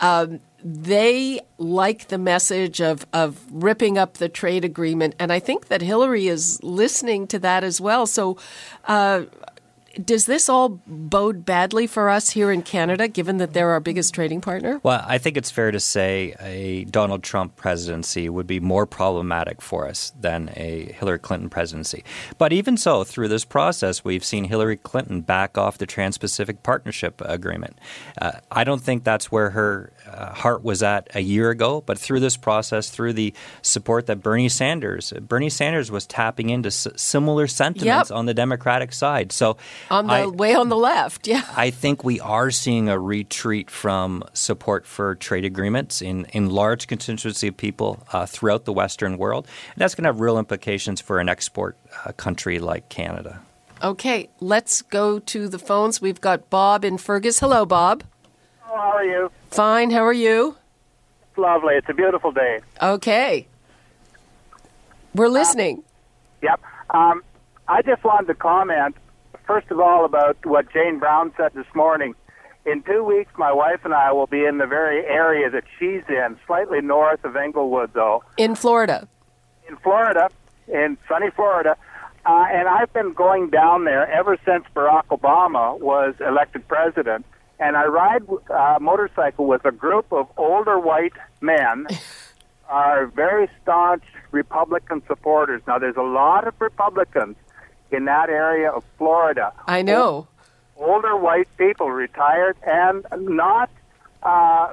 um, 0.00 0.40
they 0.64 1.40
like 1.58 2.08
the 2.08 2.16
message 2.16 2.80
of, 2.80 3.06
of 3.12 3.44
ripping 3.50 3.98
up 3.98 4.14
the 4.14 4.28
trade 4.28 4.64
agreement. 4.64 5.14
And 5.18 5.30
I 5.30 5.38
think 5.38 5.68
that 5.68 5.82
Hillary 5.82 6.28
is 6.28 6.62
listening 6.62 7.26
to 7.28 7.38
that 7.40 7.62
as 7.62 7.78
well. 7.78 8.06
So, 8.06 8.38
uh, 8.84 9.24
does 10.04 10.26
this 10.26 10.48
all 10.48 10.80
bode 10.86 11.44
badly 11.44 11.86
for 11.86 12.08
us 12.08 12.30
here 12.30 12.50
in 12.50 12.62
Canada, 12.62 13.08
given 13.08 13.38
that 13.38 13.52
they're 13.52 13.70
our 13.70 13.80
biggest 13.80 14.14
trading 14.14 14.40
partner? 14.40 14.80
Well, 14.82 15.04
I 15.06 15.18
think 15.18 15.36
it's 15.36 15.50
fair 15.50 15.70
to 15.70 15.80
say 15.80 16.34
a 16.40 16.84
Donald 16.84 17.22
Trump 17.22 17.56
presidency 17.56 18.28
would 18.28 18.46
be 18.46 18.60
more 18.60 18.86
problematic 18.86 19.60
for 19.60 19.88
us 19.88 20.12
than 20.20 20.50
a 20.56 20.92
Hillary 20.92 21.18
Clinton 21.18 21.50
presidency. 21.50 22.04
But 22.38 22.52
even 22.52 22.76
so, 22.76 23.04
through 23.04 23.28
this 23.28 23.44
process, 23.44 24.04
we've 24.04 24.24
seen 24.24 24.44
Hillary 24.44 24.76
Clinton 24.76 25.20
back 25.22 25.58
off 25.58 25.78
the 25.78 25.86
Trans 25.86 26.18
Pacific 26.18 26.62
Partnership 26.62 27.20
Agreement. 27.24 27.78
Uh, 28.20 28.32
I 28.50 28.64
don't 28.64 28.82
think 28.82 29.04
that's 29.04 29.32
where 29.32 29.50
her 29.50 29.92
uh, 30.06 30.34
heart 30.34 30.62
was 30.62 30.82
at 30.82 31.08
a 31.14 31.20
year 31.20 31.50
ago, 31.50 31.80
but 31.80 31.98
through 31.98 32.20
this 32.20 32.36
process, 32.36 32.90
through 32.90 33.12
the 33.14 33.34
support 33.62 34.06
that 34.06 34.22
Bernie 34.22 34.48
Sanders, 34.48 35.12
Bernie 35.20 35.50
Sanders 35.50 35.90
was 35.90 36.06
tapping 36.06 36.50
into 36.50 36.68
s- 36.68 36.86
similar 36.96 37.46
sentiments 37.46 38.10
yep. 38.10 38.16
on 38.16 38.26
the 38.26 38.34
Democratic 38.34 38.92
side. 38.92 39.32
So 39.32 39.56
on 39.90 40.06
the 40.06 40.12
I, 40.12 40.26
way 40.26 40.54
on 40.54 40.68
the 40.68 40.76
left, 40.76 41.26
yeah. 41.26 41.44
I 41.56 41.70
think 41.70 42.04
we 42.04 42.20
are 42.20 42.50
seeing 42.50 42.88
a 42.88 42.98
retreat 42.98 43.70
from 43.70 44.24
support 44.32 44.86
for 44.86 45.14
trade 45.14 45.44
agreements 45.44 46.02
in, 46.02 46.26
in 46.26 46.50
large 46.50 46.86
constituency 46.86 47.48
of 47.48 47.56
people 47.56 48.04
uh, 48.12 48.26
throughout 48.26 48.64
the 48.64 48.72
Western 48.72 49.18
world. 49.18 49.46
And 49.74 49.80
that's 49.80 49.94
going 49.94 50.04
to 50.04 50.08
have 50.08 50.20
real 50.20 50.38
implications 50.38 51.00
for 51.00 51.20
an 51.20 51.28
export 51.28 51.76
uh, 52.04 52.12
country 52.12 52.58
like 52.58 52.88
Canada. 52.88 53.40
Okay, 53.82 54.28
let's 54.40 54.82
go 54.82 55.18
to 55.18 55.48
the 55.48 55.58
phones. 55.58 56.00
We've 56.00 56.20
got 56.20 56.50
Bob 56.50 56.84
in 56.84 56.98
Fergus. 56.98 57.40
Hello, 57.40 57.64
Bob. 57.64 58.04
How 58.60 58.74
are 58.74 59.04
you? 59.04 59.30
Fine. 59.50 59.90
How 59.90 60.04
are 60.04 60.12
you? 60.12 60.56
It's 61.28 61.38
lovely. 61.38 61.74
It's 61.74 61.88
a 61.88 61.94
beautiful 61.94 62.30
day. 62.30 62.60
Okay. 62.82 63.46
We're 65.14 65.28
listening. 65.28 65.78
Uh, 65.78 65.82
yep. 66.42 66.60
Um, 66.90 67.22
I 67.68 67.82
just 67.82 68.04
wanted 68.04 68.26
to 68.26 68.34
comment, 68.34 68.96
first 69.50 69.70
of 69.72 69.80
all, 69.80 70.04
about 70.04 70.36
what 70.46 70.72
Jane 70.72 71.00
Brown 71.00 71.32
said 71.36 71.50
this 71.54 71.66
morning. 71.74 72.14
In 72.64 72.84
two 72.84 73.02
weeks, 73.02 73.32
my 73.36 73.50
wife 73.50 73.80
and 73.82 73.92
I 73.92 74.12
will 74.12 74.28
be 74.28 74.44
in 74.44 74.58
the 74.58 74.66
very 74.66 75.04
area 75.04 75.50
that 75.50 75.64
she's 75.76 76.02
in, 76.08 76.38
slightly 76.46 76.80
north 76.80 77.24
of 77.24 77.34
Englewood, 77.34 77.90
though. 77.92 78.22
In 78.36 78.54
Florida. 78.54 79.08
In 79.68 79.76
Florida, 79.78 80.28
in 80.68 80.96
sunny 81.08 81.30
Florida. 81.34 81.76
Uh, 82.24 82.44
and 82.52 82.68
I've 82.68 82.92
been 82.92 83.12
going 83.12 83.50
down 83.50 83.86
there 83.86 84.08
ever 84.08 84.38
since 84.44 84.64
Barack 84.76 85.06
Obama 85.06 85.80
was 85.80 86.14
elected 86.20 86.68
president 86.68 87.26
and 87.58 87.76
I 87.76 87.86
ride 87.86 88.22
a 88.28 88.54
uh, 88.54 88.78
motorcycle 88.80 89.46
with 89.46 89.64
a 89.64 89.72
group 89.72 90.12
of 90.12 90.28
older 90.36 90.78
white 90.78 91.12
men, 91.40 91.88
are 92.68 93.06
very 93.06 93.48
staunch 93.60 94.04
Republican 94.30 95.02
supporters. 95.08 95.60
Now, 95.66 95.78
there's 95.78 95.96
a 95.96 96.02
lot 96.02 96.46
of 96.46 96.54
Republicans 96.60 97.36
in 97.92 98.04
that 98.06 98.28
area 98.28 98.70
of 98.70 98.84
Florida. 98.98 99.52
I 99.66 99.82
know. 99.82 100.28
Older 100.76 101.16
white 101.16 101.48
people, 101.58 101.90
retired, 101.90 102.56
and 102.66 103.04
not, 103.12 103.70
uh, 104.22 104.72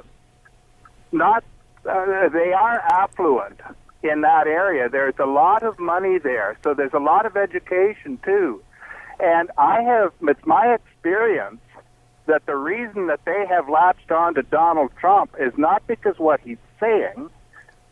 not, 1.12 1.44
uh, 1.84 2.28
they 2.28 2.52
are 2.52 2.78
affluent 2.78 3.60
in 4.02 4.22
that 4.22 4.46
area. 4.46 4.88
There's 4.88 5.18
a 5.18 5.26
lot 5.26 5.62
of 5.62 5.78
money 5.78 6.18
there, 6.18 6.56
so 6.62 6.74
there's 6.74 6.94
a 6.94 7.00
lot 7.00 7.26
of 7.26 7.36
education 7.36 8.18
too. 8.24 8.62
And 9.20 9.50
I 9.58 9.82
have, 9.82 10.12
it's 10.22 10.46
my 10.46 10.74
experience 10.74 11.60
that 12.26 12.46
the 12.46 12.56
reason 12.56 13.08
that 13.08 13.24
they 13.24 13.46
have 13.48 13.68
latched 13.68 14.12
on 14.12 14.34
to 14.34 14.42
Donald 14.42 14.92
Trump 15.00 15.34
is 15.38 15.52
not 15.56 15.86
because 15.86 16.18
what 16.18 16.40
he's 16.40 16.58
saying, 16.78 17.30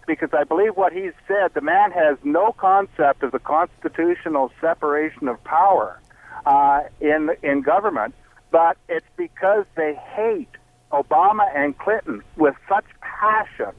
because 0.07 0.31
I 0.33 0.45
believe 0.45 0.77
what 0.77 0.93
he's 0.93 1.13
said, 1.27 1.55
the 1.55 1.61
man 1.61 1.91
has 1.93 2.17
no 2.25 2.53
concept 2.53 3.23
of 3.23 3.33
the 3.33 3.39
constitutional 3.39 4.53
separation 4.61 5.29
of 5.29 5.43
power 5.45 6.01
uh, 6.45 6.83
in 7.01 7.31
in 7.43 7.63
government, 7.63 8.15
but 8.51 8.77
it's 8.89 9.07
because 9.17 9.65
they 9.75 9.95
hate 9.95 10.49
Obama 10.93 11.47
and 11.55 11.77
Clinton 11.79 12.23
with 12.37 12.55
such 12.69 12.85
passion 13.01 13.73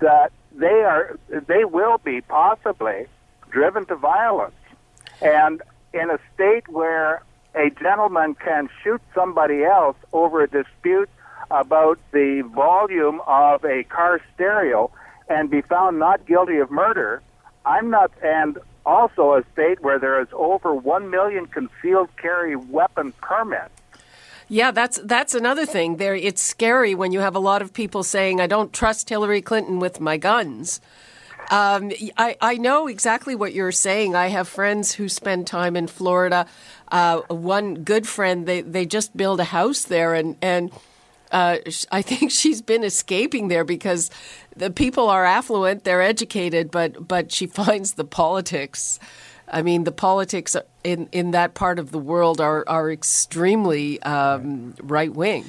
that 0.00 0.32
they 0.52 0.66
are 0.66 1.18
they 1.46 1.64
will 1.64 1.98
be 1.98 2.20
possibly 2.22 3.06
driven 3.50 3.84
to 3.86 3.96
violence, 3.96 4.54
and 5.20 5.62
in 5.92 6.10
a 6.10 6.18
state 6.34 6.68
where 6.68 7.22
a 7.54 7.70
gentleman 7.70 8.34
can 8.34 8.68
shoot 8.82 9.00
somebody 9.14 9.64
else 9.64 9.96
over 10.12 10.42
a 10.42 10.48
dispute 10.48 11.10
about 11.50 11.98
the 12.12 12.42
volume 12.54 13.20
of 13.26 13.64
a 13.64 13.82
car 13.84 14.20
stereo 14.34 14.90
and 15.30 15.48
be 15.48 15.62
found 15.62 15.98
not 15.98 16.26
guilty 16.26 16.58
of 16.58 16.70
murder, 16.70 17.22
I'm 17.64 17.88
not, 17.88 18.10
and 18.22 18.58
also 18.84 19.34
a 19.34 19.44
state 19.52 19.80
where 19.80 19.98
there 19.98 20.20
is 20.20 20.28
over 20.32 20.74
1 20.74 21.08
million 21.08 21.46
concealed 21.46 22.08
carry 22.16 22.56
weapon 22.56 23.12
permits. 23.22 23.70
Yeah, 24.48 24.72
that's 24.72 24.98
that's 25.04 25.36
another 25.36 25.64
thing. 25.64 25.98
There, 25.98 26.16
it's 26.16 26.42
scary 26.42 26.92
when 26.96 27.12
you 27.12 27.20
have 27.20 27.36
a 27.36 27.38
lot 27.38 27.62
of 27.62 27.72
people 27.72 28.02
saying, 28.02 28.40
"I 28.40 28.48
don't 28.48 28.72
trust 28.72 29.08
Hillary 29.08 29.42
Clinton 29.42 29.78
with 29.78 30.00
my 30.00 30.16
guns." 30.16 30.80
Um, 31.50 31.92
I, 32.16 32.36
I 32.40 32.56
know 32.56 32.88
exactly 32.88 33.34
what 33.34 33.52
you're 33.52 33.72
saying. 33.72 34.14
I 34.14 34.28
have 34.28 34.48
friends 34.48 34.92
who 34.92 35.08
spend 35.08 35.46
time 35.46 35.76
in 35.76 35.86
Florida. 35.86 36.46
Uh, 36.88 37.20
one 37.28 37.82
good 37.82 38.06
friend, 38.06 38.46
they, 38.46 38.60
they 38.60 38.86
just 38.86 39.16
built 39.16 39.40
a 39.40 39.44
house 39.44 39.84
there, 39.84 40.14
and, 40.14 40.36
and 40.40 40.70
uh, 41.32 41.58
I 41.90 42.02
think 42.02 42.30
she's 42.40 42.62
been 42.62 42.84
escaping 42.84 43.48
there 43.48 43.64
because 43.64 44.10
the 44.60 44.70
people 44.70 45.08
are 45.08 45.24
affluent, 45.24 45.84
they're 45.84 46.02
educated, 46.02 46.70
but, 46.70 47.08
but 47.08 47.32
she 47.32 47.46
finds 47.60 47.94
the 47.94 48.04
politics. 48.04 49.00
I 49.48 49.62
mean, 49.62 49.84
the 49.84 49.92
politics 49.92 50.54
in, 50.84 51.08
in 51.10 51.32
that 51.32 51.54
part 51.54 51.78
of 51.78 51.90
the 51.90 51.98
world 51.98 52.40
are, 52.40 52.62
are 52.68 52.90
extremely 52.90 54.00
um, 54.02 54.74
right 54.82 55.12
wing. 55.12 55.46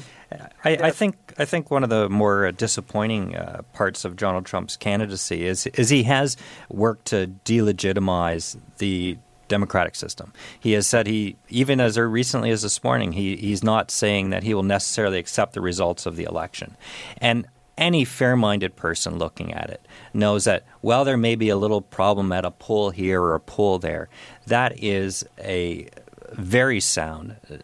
I, 0.63 0.77
I, 0.77 0.91
think 0.91 1.18
I 1.38 1.44
think 1.44 1.70
one 1.70 1.84
of 1.84 1.89
the 1.89 2.08
more 2.08 2.53
disappointing 2.53 3.36
uh, 3.36 3.63
parts 3.74 4.06
of 4.06 4.15
Donald 4.15 4.46
Trump's 4.46 4.77
candidacy 4.77 5.46
is 5.46 5.68
is 5.68 5.89
he 5.89 6.03
has 6.03 6.38
worked 6.70 7.08
to 7.08 7.27
delegitimize 7.44 8.56
the 8.77 9.18
democratic 9.50 9.94
system. 9.96 10.32
He 10.58 10.72
has 10.72 10.88
said 10.88 11.06
he 11.06 11.36
even 11.50 11.82
as 11.82 11.98
recently 12.00 12.50
as 12.50 12.62
this 12.62 12.82
morning 12.82 13.12
he 13.12 13.36
he's 13.36 13.62
not 13.62 13.91
saying 13.91 14.30
that 14.30 14.44
he 14.44 14.53
will 14.53 14.63
necessarily 14.63 15.20
accept 15.20 15.51
the 15.51 15.60
results 15.60 16.06
of 16.06 16.15
the 16.15 16.24
election, 16.24 16.77
and 17.18 17.46
any 17.81 18.05
fair-minded 18.05 18.75
person 18.75 19.17
looking 19.17 19.53
at 19.53 19.69
it 19.69 19.85
knows 20.13 20.45
that 20.45 20.63
while 20.81 21.03
there 21.03 21.17
may 21.17 21.35
be 21.35 21.50
a 21.50 21.57
little 21.57 21.81
problem 21.81 22.31
at 22.31 22.45
a 22.45 22.51
poll 22.51 22.91
here 22.91 23.19
or 23.21 23.33
a 23.33 23.39
poll 23.39 23.79
there, 23.79 24.07
that 24.45 24.81
is 24.81 25.25
a 25.39 25.89
very 26.31 26.79
sound 26.79 27.35
uh, 27.50 27.57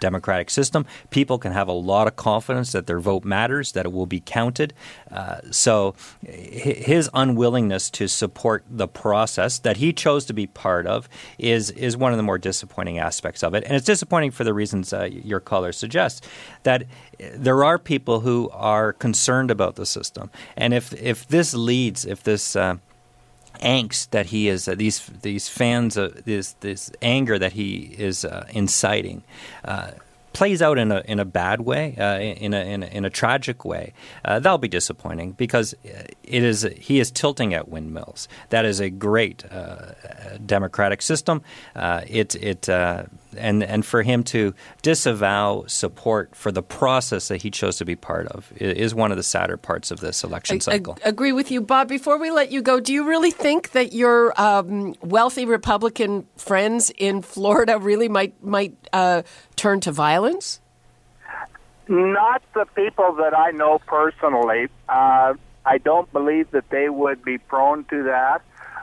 democratic 0.00 0.50
system. 0.50 0.86
People 1.10 1.38
can 1.38 1.52
have 1.52 1.68
a 1.68 1.72
lot 1.72 2.06
of 2.06 2.16
confidence 2.16 2.72
that 2.72 2.86
their 2.86 3.00
vote 3.00 3.24
matters, 3.24 3.72
that 3.72 3.86
it 3.86 3.92
will 3.92 4.06
be 4.06 4.20
counted. 4.20 4.72
Uh, 5.10 5.38
so 5.50 5.94
his 6.26 7.10
unwillingness 7.14 7.90
to 7.90 8.08
support 8.08 8.64
the 8.68 8.88
process 8.88 9.58
that 9.58 9.78
he 9.78 9.92
chose 9.92 10.24
to 10.26 10.32
be 10.32 10.46
part 10.46 10.86
of 10.86 11.08
is 11.38 11.70
is 11.70 11.96
one 11.96 12.12
of 12.12 12.16
the 12.16 12.22
more 12.22 12.38
disappointing 12.38 12.98
aspects 12.98 13.42
of 13.42 13.54
it. 13.54 13.64
And 13.64 13.74
it's 13.74 13.86
disappointing 13.86 14.30
for 14.30 14.44
the 14.44 14.54
reasons 14.54 14.92
uh, 14.92 15.04
your 15.04 15.40
caller 15.40 15.72
suggests 15.72 16.26
that 16.62 16.84
there 17.18 17.64
are 17.64 17.78
people 17.78 18.20
who 18.20 18.50
are 18.52 18.92
concerned 18.92 19.50
about 19.50 19.76
the 19.76 19.86
system. 19.86 20.30
And 20.56 20.74
if 20.74 20.92
if 20.94 21.26
this 21.26 21.54
leads, 21.54 22.04
if 22.04 22.22
this 22.22 22.56
uh, 22.56 22.76
angst 23.58 24.10
that 24.10 24.26
he 24.26 24.48
is 24.48 24.68
uh, 24.68 24.74
these 24.74 25.06
these 25.22 25.48
fans 25.48 25.96
uh, 25.96 26.10
this 26.24 26.54
this 26.60 26.90
anger 27.02 27.38
that 27.38 27.52
he 27.52 27.94
is 27.98 28.24
uh, 28.24 28.46
inciting 28.50 29.22
uh, 29.64 29.92
plays 30.38 30.62
out 30.62 30.78
in 30.78 30.92
a 30.92 31.02
in 31.04 31.18
a 31.18 31.24
bad 31.24 31.62
way, 31.62 31.96
uh, 31.96 32.16
in, 32.20 32.54
a, 32.54 32.60
in, 32.60 32.84
a, 32.84 32.86
in 32.86 33.04
a 33.04 33.10
tragic 33.10 33.64
way, 33.64 33.92
uh, 34.24 34.38
that'll 34.38 34.56
be 34.56 34.68
disappointing 34.68 35.32
because 35.32 35.74
it 35.82 36.44
is 36.44 36.62
he 36.78 37.00
is 37.00 37.10
tilting 37.10 37.54
at 37.54 37.68
windmills. 37.68 38.28
That 38.50 38.64
is 38.64 38.78
a 38.78 38.88
great 38.88 39.44
uh, 39.50 39.94
democratic 40.46 41.02
system. 41.02 41.42
Uh, 41.74 42.02
it 42.06 42.36
it 42.36 42.68
uh, 42.68 43.06
and 43.36 43.64
and 43.64 43.84
for 43.84 44.02
him 44.02 44.22
to 44.24 44.54
disavow 44.82 45.64
support 45.66 46.36
for 46.36 46.52
the 46.52 46.62
process 46.62 47.26
that 47.26 47.42
he 47.42 47.50
chose 47.50 47.76
to 47.78 47.84
be 47.84 47.96
part 47.96 48.28
of 48.28 48.52
is 48.60 48.94
one 48.94 49.10
of 49.10 49.16
the 49.16 49.24
sadder 49.24 49.56
parts 49.56 49.90
of 49.90 49.98
this 49.98 50.22
election 50.22 50.60
cycle. 50.60 50.96
I, 51.04 51.08
agree 51.08 51.32
with 51.32 51.50
you, 51.50 51.60
Bob. 51.60 51.88
Before 51.88 52.16
we 52.16 52.30
let 52.30 52.52
you 52.52 52.62
go, 52.62 52.78
do 52.78 52.92
you 52.92 53.08
really 53.08 53.32
think 53.32 53.72
that 53.72 53.92
your 53.92 54.40
um, 54.40 54.94
wealthy 55.02 55.46
Republican 55.46 56.28
friends 56.36 56.92
in 56.96 57.22
Florida 57.22 57.76
really 57.80 58.08
might 58.08 58.40
might 58.40 58.76
uh, 58.92 59.22
turn 59.58 59.80
to 59.80 59.92
violence? 59.92 60.60
Not 61.88 62.42
the 62.54 62.66
people 62.74 63.14
that 63.14 63.36
I 63.36 63.50
know 63.50 63.78
personally. 63.86 64.68
Uh, 64.88 65.34
I 65.64 65.78
don't 65.78 66.10
believe 66.12 66.50
that 66.52 66.70
they 66.70 66.88
would 66.88 67.24
be 67.24 67.38
prone 67.38 67.84
to 67.84 68.04
that, 68.04 68.42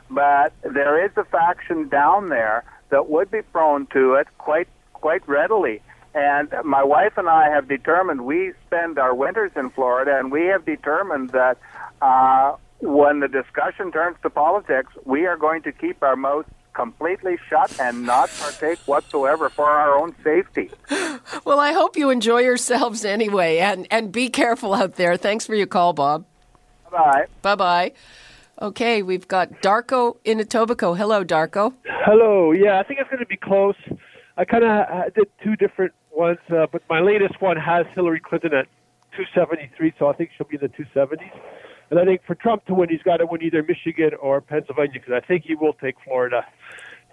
but 0.09 0.53
there 0.63 1.03
is 1.03 1.11
a 1.15 1.23
faction 1.23 1.87
down 1.87 2.29
there 2.29 2.63
that 2.89 3.09
would 3.09 3.31
be 3.31 3.41
prone 3.41 3.87
to 3.87 4.15
it 4.15 4.27
quite 4.37 4.67
quite 4.93 5.27
readily. 5.27 5.81
And 6.13 6.53
my 6.63 6.83
wife 6.83 7.17
and 7.17 7.27
I 7.27 7.49
have 7.49 7.67
determined 7.67 8.25
we 8.25 8.53
spend 8.65 8.97
our 8.97 9.13
winters 9.13 9.51
in 9.55 9.69
Florida, 9.69 10.17
and 10.17 10.31
we 10.31 10.45
have 10.45 10.65
determined 10.65 11.31
that 11.31 11.57
uh, 12.01 12.55
when 12.79 13.19
the 13.19 13.27
discussion 13.27 13.91
turns 13.91 14.17
to 14.23 14.29
politics, 14.29 14.93
we 15.03 15.25
are 15.25 15.37
going 15.37 15.61
to 15.63 15.71
keep 15.71 16.01
our 16.01 16.15
mouths 16.15 16.49
completely 16.75 17.37
shut 17.49 17.79
and 17.79 18.05
not 18.05 18.29
partake 18.39 18.77
whatsoever 18.79 19.49
for 19.49 19.65
our 19.65 19.97
own 19.97 20.15
safety. 20.23 20.69
Well, 21.43 21.59
I 21.59 21.73
hope 21.73 21.95
you 21.97 22.09
enjoy 22.09 22.41
yourselves 22.41 23.03
anyway, 23.05 23.57
and 23.57 23.87
and 23.89 24.11
be 24.11 24.29
careful 24.29 24.73
out 24.73 24.95
there. 24.95 25.17
Thanks 25.17 25.45
for 25.45 25.55
your 25.55 25.67
call, 25.67 25.93
Bob. 25.93 26.25
Bye. 26.91 27.25
Bye 27.41 27.55
bye. 27.55 27.91
Okay, 28.61 29.01
we've 29.01 29.27
got 29.27 29.61
Darko 29.61 30.17
in 30.23 30.39
Etobicoke. 30.39 30.97
Hello, 30.97 31.23
Darko. 31.23 31.73
Hello. 32.05 32.51
Yeah, 32.51 32.79
I 32.79 32.83
think 32.83 32.99
it's 32.99 33.09
going 33.09 33.19
to 33.19 33.25
be 33.25 33.37
close. 33.37 33.75
I 34.37 34.45
kind 34.45 34.63
of 34.63 35.13
did 35.13 35.27
two 35.43 35.55
different 35.55 35.93
ones, 36.11 36.39
uh, 36.49 36.67
but 36.71 36.81
my 36.89 36.99
latest 36.99 37.41
one 37.41 37.57
has 37.57 37.85
Hillary 37.93 38.19
Clinton 38.19 38.53
at 38.53 38.67
273, 39.17 39.93
so 39.99 40.07
I 40.07 40.13
think 40.13 40.31
she'll 40.37 40.47
be 40.47 40.55
in 40.55 40.61
the 40.61 40.69
270s. 40.69 41.31
And 41.89 41.99
I 41.99 42.05
think 42.05 42.21
for 42.25 42.35
Trump 42.35 42.65
to 42.65 42.73
win, 42.73 42.89
he's 42.89 43.03
got 43.03 43.17
to 43.17 43.25
win 43.25 43.43
either 43.43 43.63
Michigan 43.63 44.11
or 44.21 44.41
Pennsylvania 44.41 44.93
because 44.93 45.13
I 45.13 45.25
think 45.25 45.45
he 45.45 45.55
will 45.55 45.73
take 45.73 45.95
Florida. 46.03 46.45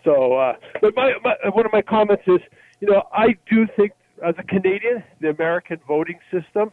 So, 0.04 0.34
uh, 0.34 0.54
but 0.80 0.94
my, 0.96 1.12
my 1.22 1.34
one 1.50 1.66
of 1.66 1.72
my 1.72 1.82
comments 1.82 2.24
is, 2.26 2.40
you 2.80 2.88
know, 2.88 3.02
I 3.12 3.36
do 3.48 3.66
think 3.76 3.92
as 4.24 4.34
a 4.38 4.42
Canadian, 4.42 5.02
the 5.20 5.30
American 5.30 5.78
voting 5.86 6.18
system 6.30 6.70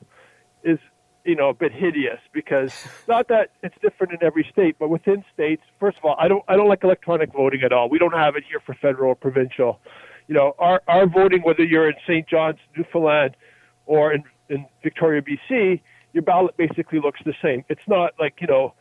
is 0.64 0.80
you 1.26 1.36
know 1.36 1.50
a 1.50 1.54
bit 1.54 1.72
hideous 1.72 2.20
because 2.34 2.74
not 3.08 3.28
that 3.28 3.52
it's 3.62 3.76
different 3.82 4.14
in 4.14 4.24
every 4.24 4.48
state, 4.52 4.78
but 4.80 4.90
within 4.90 5.24
states, 5.34 5.62
first 5.80 5.98
of 5.98 6.06
all, 6.06 6.16
I 6.18 6.28
don't 6.28 6.44
I 6.48 6.56
don't 6.56 6.68
like 6.68 6.84
electronic 6.84 7.34
voting 7.34 7.62
at 7.64 7.72
all. 7.72 7.90
We 7.90 8.00
don't 8.00 8.14
have 8.14 8.36
it 8.36 8.44
here 8.50 8.60
for 8.66 8.74
federal 8.76 9.12
or 9.12 9.16
provincial. 9.16 9.80
You 10.28 10.36
know, 10.36 10.56
our 10.60 10.82
our 10.88 11.08
voting, 11.08 11.42
whether 11.42 11.64
you're 11.64 11.90
in 11.90 11.96
St. 12.08 12.28
John's, 12.28 12.60
Newfoundland, 12.76 13.36
or 13.86 14.14
in 14.14 14.24
in 14.50 14.66
Victoria, 14.82 15.22
BC, 15.22 15.82
your 16.14 16.24
ballot 16.24 16.58
basically 16.58 17.00
looks 17.00 17.20
the 17.26 17.34
same. 17.42 17.64
It's 17.70 17.88
not 17.88 18.14
like 18.20 18.36
you 18.40 18.48
know 18.48 18.74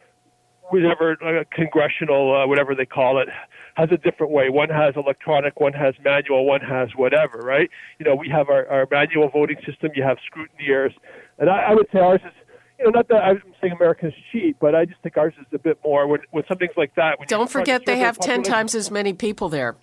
whatever 0.70 1.16
uh, 1.24 1.44
congressional 1.50 2.34
uh, 2.34 2.46
whatever 2.46 2.74
they 2.74 2.86
call 2.86 3.18
it 3.18 3.28
has 3.74 3.90
a 3.92 3.96
different 3.96 4.32
way. 4.32 4.48
One 4.48 4.68
has 4.68 4.94
electronic, 4.96 5.60
one 5.60 5.72
has 5.72 5.94
manual, 6.04 6.46
one 6.46 6.60
has 6.60 6.90
whatever, 6.96 7.38
right? 7.38 7.70
You 7.98 8.06
know, 8.06 8.14
we 8.14 8.28
have 8.28 8.48
our, 8.48 8.66
our 8.68 8.88
manual 8.90 9.28
voting 9.28 9.56
system. 9.64 9.90
You 9.94 10.02
have 10.02 10.18
scrutineers, 10.18 10.92
and 11.38 11.48
I, 11.48 11.70
I 11.70 11.74
would 11.74 11.86
say 11.92 12.00
ours 12.00 12.20
is. 12.24 12.32
You 12.78 12.84
know, 12.84 12.90
not 12.92 13.08
that 13.08 13.24
I'm 13.24 13.42
saying 13.60 13.72
Americans 13.72 14.14
cheat, 14.30 14.56
but 14.60 14.76
I 14.76 14.84
just 14.84 15.00
think 15.02 15.16
ours 15.16 15.34
is 15.40 15.46
a 15.52 15.58
bit 15.58 15.80
more 15.82 16.06
when, 16.06 16.20
when 16.30 16.44
something's 16.46 16.76
like 16.76 16.94
that. 16.94 17.18
Don't 17.26 17.50
forget 17.50 17.86
they 17.86 17.98
have 17.98 18.20
ten 18.20 18.44
times 18.44 18.72
as 18.76 18.88
many 18.88 19.12
people 19.12 19.48
there. 19.48 19.74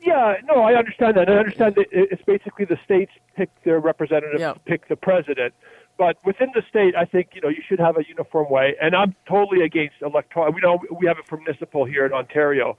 Yeah, 0.00 0.36
no, 0.44 0.62
I 0.62 0.74
understand 0.74 1.16
that. 1.16 1.28
I 1.28 1.34
understand 1.34 1.74
that 1.74 1.86
it's 1.90 2.22
basically 2.22 2.64
the 2.64 2.78
states 2.84 3.12
pick 3.36 3.50
their 3.64 3.80
representatives, 3.80 4.40
yeah. 4.40 4.54
pick 4.64 4.88
the 4.88 4.96
president. 4.96 5.52
But 6.00 6.16
within 6.24 6.48
the 6.54 6.62
state, 6.66 6.94
I 6.96 7.04
think 7.04 7.32
you 7.34 7.42
know 7.42 7.50
you 7.50 7.62
should 7.68 7.78
have 7.78 7.98
a 7.98 8.08
uniform 8.08 8.48
way. 8.48 8.74
And 8.80 8.96
I'm 8.96 9.14
totally 9.28 9.62
against 9.62 9.96
electoral. 10.00 10.50
We 10.50 10.62
know 10.62 10.80
we 10.98 11.06
have 11.06 11.18
it 11.18 11.26
for 11.28 11.36
municipal 11.36 11.84
here 11.84 12.06
in 12.06 12.14
Ontario, 12.14 12.78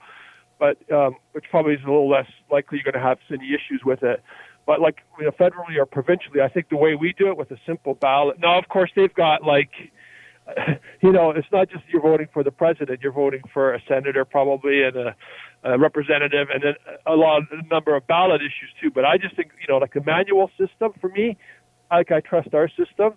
but 0.58 0.76
um, 0.90 1.14
which 1.30 1.44
probably 1.48 1.74
is 1.74 1.80
a 1.84 1.86
little 1.86 2.10
less 2.10 2.26
likely 2.50 2.78
you're 2.78 2.92
going 2.92 3.00
to 3.00 3.08
have 3.08 3.18
any 3.30 3.54
issues 3.54 3.82
with 3.84 4.02
it. 4.02 4.24
But 4.66 4.80
like 4.80 5.04
you 5.20 5.26
know, 5.26 5.30
federally 5.30 5.76
or 5.78 5.86
provincially, 5.86 6.40
I 6.40 6.48
think 6.48 6.68
the 6.68 6.76
way 6.76 6.96
we 6.96 7.14
do 7.16 7.28
it 7.28 7.36
with 7.36 7.52
a 7.52 7.58
simple 7.64 7.94
ballot. 7.94 8.40
Now, 8.40 8.58
of 8.58 8.68
course, 8.68 8.90
they've 8.96 9.14
got 9.14 9.44
like, 9.44 9.70
you 11.00 11.12
know, 11.12 11.30
it's 11.30 11.46
not 11.52 11.70
just 11.70 11.84
you're 11.92 12.02
voting 12.02 12.26
for 12.32 12.42
the 12.42 12.50
president; 12.50 13.02
you're 13.02 13.12
voting 13.12 13.42
for 13.54 13.72
a 13.72 13.80
senator 13.86 14.24
probably 14.24 14.82
and 14.82 14.96
a, 14.96 15.16
a 15.62 15.78
representative, 15.78 16.48
and 16.52 16.60
then 16.64 16.74
a 17.06 17.14
lot, 17.14 17.42
a 17.52 17.62
number 17.68 17.94
of 17.94 18.04
ballot 18.08 18.40
issues 18.40 18.70
too. 18.82 18.90
But 18.90 19.04
I 19.04 19.16
just 19.16 19.36
think 19.36 19.52
you 19.60 19.72
know, 19.72 19.78
like 19.78 19.94
a 19.94 20.02
manual 20.02 20.50
system 20.58 20.92
for 21.00 21.08
me, 21.10 21.36
like 21.96 22.10
I 22.12 22.20
trust 22.20 22.54
our 22.54 22.68
system. 22.68 23.14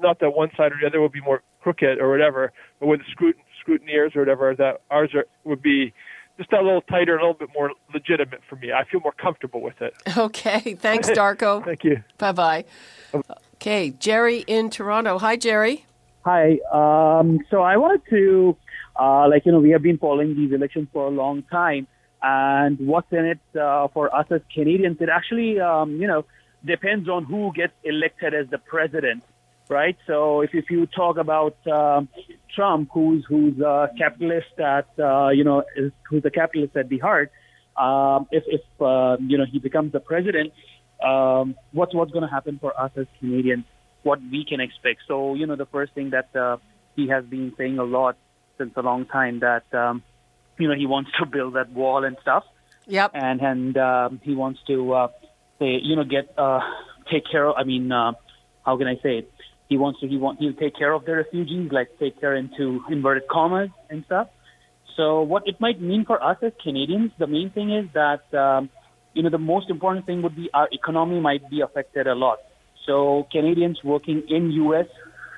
Not 0.00 0.20
that 0.20 0.30
one 0.30 0.50
side 0.56 0.72
or 0.72 0.76
the 0.80 0.86
other 0.86 1.00
would 1.00 1.12
be 1.12 1.20
more 1.20 1.42
crooked 1.62 1.98
or 1.98 2.10
whatever, 2.10 2.52
but 2.78 2.86
with 2.86 3.00
the 3.00 3.06
scrutin- 3.10 3.42
scrutineers 3.64 4.14
or 4.14 4.20
whatever, 4.20 4.54
that 4.56 4.82
ours 4.90 5.10
are, 5.14 5.26
would 5.44 5.62
be 5.62 5.92
just 6.38 6.52
a 6.52 6.62
little 6.62 6.80
tighter, 6.82 7.16
a 7.16 7.20
little 7.20 7.34
bit 7.34 7.48
more 7.54 7.70
legitimate 7.92 8.40
for 8.48 8.56
me. 8.56 8.72
I 8.72 8.84
feel 8.84 9.00
more 9.00 9.12
comfortable 9.12 9.60
with 9.60 9.80
it. 9.80 9.94
Okay. 10.16 10.74
Thanks, 10.74 11.08
Darko. 11.20 11.64
Thank 11.64 11.84
you. 11.84 12.02
Bye 12.18 12.32
bye. 12.32 12.64
Okay. 13.54 13.90
Jerry 13.90 14.44
in 14.46 14.70
Toronto. 14.70 15.18
Hi, 15.18 15.36
Jerry. 15.36 15.84
Hi. 16.24 16.58
Um, 16.72 17.40
so 17.50 17.62
I 17.62 17.76
wanted 17.76 18.02
to, 18.10 18.56
uh, 18.98 19.28
like, 19.28 19.46
you 19.46 19.52
know, 19.52 19.60
we 19.60 19.70
have 19.70 19.82
been 19.82 19.98
following 19.98 20.36
these 20.36 20.52
elections 20.52 20.88
for 20.92 21.06
a 21.06 21.10
long 21.10 21.42
time. 21.44 21.86
And 22.22 22.78
what's 22.78 23.10
in 23.12 23.24
it 23.24 23.58
uh, 23.58 23.88
for 23.88 24.14
us 24.14 24.26
as 24.30 24.42
Canadians, 24.54 24.98
it 25.00 25.08
actually, 25.08 25.58
um, 25.58 25.96
you 26.00 26.06
know, 26.06 26.26
depends 26.64 27.08
on 27.08 27.24
who 27.24 27.52
gets 27.52 27.72
elected 27.84 28.34
as 28.34 28.48
the 28.50 28.58
president, 28.58 29.22
right? 29.68 29.96
So 30.06 30.42
if, 30.42 30.50
if 30.54 30.70
you 30.70 30.86
talk 30.86 31.16
about 31.16 31.56
um, 31.66 32.08
Trump, 32.54 32.90
who's 32.92 33.24
who's 33.28 33.58
a 33.60 33.90
capitalist 33.96 34.58
at 34.58 34.88
uh, 34.98 35.28
you 35.28 35.44
know 35.44 35.64
is, 35.76 35.92
who's 36.08 36.24
a 36.24 36.30
capitalist 36.30 36.76
at 36.76 36.88
the 36.88 36.98
heart, 36.98 37.32
um, 37.76 38.26
if 38.30 38.44
if 38.46 38.62
uh, 38.80 39.16
you 39.20 39.38
know 39.38 39.46
he 39.50 39.58
becomes 39.58 39.92
the 39.92 40.00
president, 40.00 40.52
um, 41.02 41.54
what's 41.72 41.94
what's 41.94 42.12
going 42.12 42.26
to 42.26 42.32
happen 42.32 42.58
for 42.58 42.78
us 42.78 42.90
as 42.96 43.06
Canadians? 43.18 43.64
What 44.02 44.20
we 44.20 44.44
can 44.44 44.60
expect? 44.60 45.02
So 45.08 45.34
you 45.34 45.46
know 45.46 45.56
the 45.56 45.66
first 45.66 45.92
thing 45.94 46.10
that 46.10 46.34
uh, 46.34 46.58
he 46.96 47.08
has 47.08 47.24
been 47.24 47.52
saying 47.56 47.78
a 47.78 47.84
lot 47.84 48.16
since 48.58 48.72
a 48.76 48.82
long 48.82 49.06
time 49.06 49.40
that 49.40 49.72
um, 49.74 50.02
you 50.58 50.68
know 50.68 50.74
he 50.74 50.86
wants 50.86 51.10
to 51.18 51.26
build 51.26 51.54
that 51.54 51.70
wall 51.70 52.04
and 52.04 52.16
stuff. 52.20 52.44
Yep. 52.86 53.12
And 53.14 53.40
and 53.40 53.76
um, 53.78 54.20
he 54.22 54.34
wants 54.34 54.60
to 54.66 54.92
uh, 54.92 55.08
say 55.60 55.78
you 55.80 55.94
know 55.94 56.04
get 56.04 56.34
uh, 56.36 56.60
take 57.10 57.24
care 57.30 57.46
of. 57.46 57.54
I 57.56 57.64
mean, 57.64 57.92
uh, 57.92 58.12
how 58.64 58.76
can 58.76 58.88
I 58.88 58.96
say 58.96 59.18
it? 59.18 59.32
He 59.68 59.76
wants 59.76 60.00
to 60.00 60.08
he 60.08 60.16
want 60.16 60.40
he'll 60.40 60.54
take 60.54 60.76
care 60.76 60.92
of 60.92 61.04
the 61.04 61.14
refugees, 61.14 61.70
like 61.70 61.96
take 62.00 62.18
care 62.20 62.34
into 62.34 62.82
inverted 62.90 63.28
commas 63.28 63.70
and 63.88 64.04
stuff. 64.06 64.28
So 64.96 65.22
what 65.22 65.46
it 65.46 65.60
might 65.60 65.80
mean 65.80 66.04
for 66.04 66.22
us 66.22 66.38
as 66.42 66.52
Canadians, 66.62 67.12
the 67.18 67.28
main 67.28 67.50
thing 67.50 67.72
is 67.72 67.86
that 67.94 68.22
um, 68.34 68.68
you 69.14 69.22
know 69.22 69.30
the 69.30 69.38
most 69.38 69.70
important 69.70 70.06
thing 70.06 70.22
would 70.22 70.34
be 70.34 70.50
our 70.52 70.68
economy 70.72 71.20
might 71.20 71.48
be 71.48 71.60
affected 71.60 72.08
a 72.08 72.14
lot. 72.14 72.38
So 72.86 73.28
Canadians 73.30 73.84
working 73.84 74.24
in 74.28 74.50
U.S. 74.64 74.88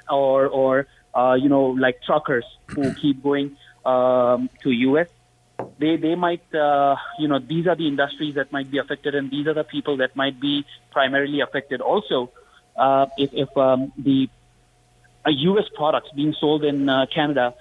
or 0.09 0.47
or 0.47 0.87
uh, 1.15 1.35
you 1.35 1.49
know 1.49 1.67
like 1.67 2.03
truckers 2.03 2.47
who 2.69 2.95
keep 2.95 3.23
going 3.23 3.57
um, 3.85 4.49
to 4.63 4.71
U.S. 4.71 5.09
They 5.79 5.97
they 5.97 6.15
might 6.15 6.55
uh, 6.55 6.97
you 7.19 7.29
know 7.29 7.39
these 7.39 7.67
are 7.67 7.77
the 7.77 7.89
industries 7.89 8.35
that 8.35 8.53
might 8.53 8.71
be 8.71 8.79
affected, 8.79 9.15
and 9.15 9.31
these 9.31 9.47
are 9.47 9.55
the 9.55 9.65
people 9.65 9.97
that 9.99 10.15
might 10.17 10.41
be 10.41 10.65
primarily 10.91 11.41
affected 11.41 11.81
also 11.81 12.31
uh, 12.77 13.07
if, 13.17 13.31
if 13.33 13.57
um, 13.57 13.93
the 13.99 14.29
uh, 15.25 15.31
U.S. 15.31 15.65
products 15.75 16.09
being 16.15 16.35
sold 16.39 16.65
in 16.65 16.89
uh, 16.89 17.07
Canada, 17.15 17.55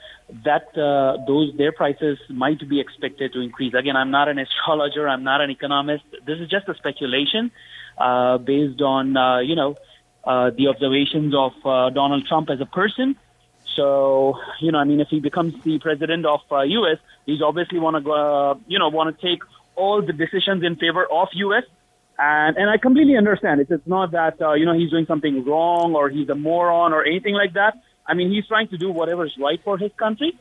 that 0.46 0.76
uh, 0.78 1.24
those 1.28 1.56
their 1.58 1.72
prices 1.72 2.18
might 2.30 2.68
be 2.68 2.80
expected 2.80 3.34
to 3.34 3.42
increase. 3.42 3.74
Again, 3.74 3.96
I'm 3.96 4.12
not 4.12 4.28
an 4.30 4.40
astrologer, 4.40 5.08
I'm 5.08 5.24
not 5.24 5.42
an 5.42 5.50
economist. 5.50 6.04
This 6.26 6.40
is 6.40 6.50
just 6.50 6.68
a 6.70 6.76
speculation 6.76 7.52
uh, 7.98 8.38
based 8.38 8.82
on 8.82 9.18
uh, 9.18 9.40
you 9.40 9.56
know 9.56 9.76
uh, 10.24 10.52
the 10.52 10.68
observations 10.68 11.34
of 11.36 11.54
uh, 11.66 11.90
Donald 11.90 12.26
Trump 12.28 12.50
as 12.50 12.62
a 12.62 12.66
person. 12.66 13.16
So 13.76 14.36
you 14.60 14.72
know, 14.72 14.80
I 14.80 14.84
mean, 14.84 15.00
if 15.00 15.08
he 15.10 15.20
becomes 15.20 15.54
the 15.64 15.80
president 15.80 16.26
of 16.26 16.42
uh, 16.52 16.62
U.S., 16.62 16.98
he's 17.26 17.42
obviously 17.42 17.80
want 17.80 17.96
to 17.98 18.02
go, 18.02 18.12
uh, 18.12 18.56
you 18.68 18.80
know 18.80 18.90
want 18.90 19.18
to 19.18 19.28
take 19.28 19.42
all 19.76 20.02
the 20.02 20.14
decisions 20.14 20.64
in 20.64 20.76
favor 20.76 21.06
of 21.12 21.30
U.S. 21.34 21.64
And 22.20 22.58
and 22.58 22.70
I 22.70 22.78
completely 22.78 23.18
understand. 23.18 23.62
It's, 23.62 23.72
it's 23.72 23.88
not 23.88 24.12
that 24.12 24.42
uh, 24.42 24.54
you 24.54 24.66
know 24.66 24.74
he's 24.74 24.92
doing 24.92 25.06
something 25.06 25.44
wrong 25.46 25.96
or 25.96 26.10
he's 26.10 26.30
a 26.30 26.36
moron 26.36 26.94
or 26.94 27.04
anything 27.04 27.34
like 27.34 27.54
that. 27.54 27.82
I 28.06 28.14
mean, 28.14 28.32
he's 28.32 28.48
trying 28.48 28.68
to 28.70 28.78
do 28.78 28.92
whatever 28.92 29.26
is 29.26 29.38
right 29.40 29.60
for 29.64 29.78
his 29.78 29.92
country. 29.98 30.38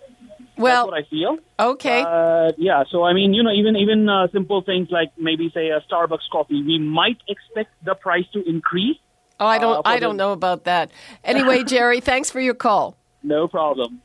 Well, 0.57 0.87
That's 0.87 0.93
what 0.93 0.99
I 0.99 1.09
feel. 1.09 1.38
okay. 1.59 2.03
Uh, 2.07 2.53
yeah. 2.59 2.85
So 2.90 3.05
I 3.05 3.14
mean, 3.14 3.33
you 3.33 3.43
know, 3.43 3.53
even 3.53 3.77
even 3.77 4.09
uh, 4.09 4.29
simple 4.33 4.61
things 4.62 4.88
like 4.90 5.11
maybe 5.16 5.51
say 5.55 5.71
a 5.71 5.81
Starbucks 5.81 6.29
coffee, 6.31 6.62
we 6.62 6.79
might 6.79 7.19
expect 7.29 7.71
the 7.85 7.95
price 7.95 8.27
to 8.35 8.47
increase. 8.47 8.99
oh, 9.38 9.47
I 9.47 9.59
don't. 9.59 9.79
uh, 9.79 9.83
I 9.87 9.99
don't 9.99 10.19
know 10.19 10.33
about 10.33 10.64
that. 10.64 10.90
Anyway, 11.25 11.64
Jerry, 11.73 12.01
thanks 12.01 12.31
for 12.31 12.40
your 12.40 12.55
call. 12.55 12.97
No 13.23 13.49
problem. 13.49 14.01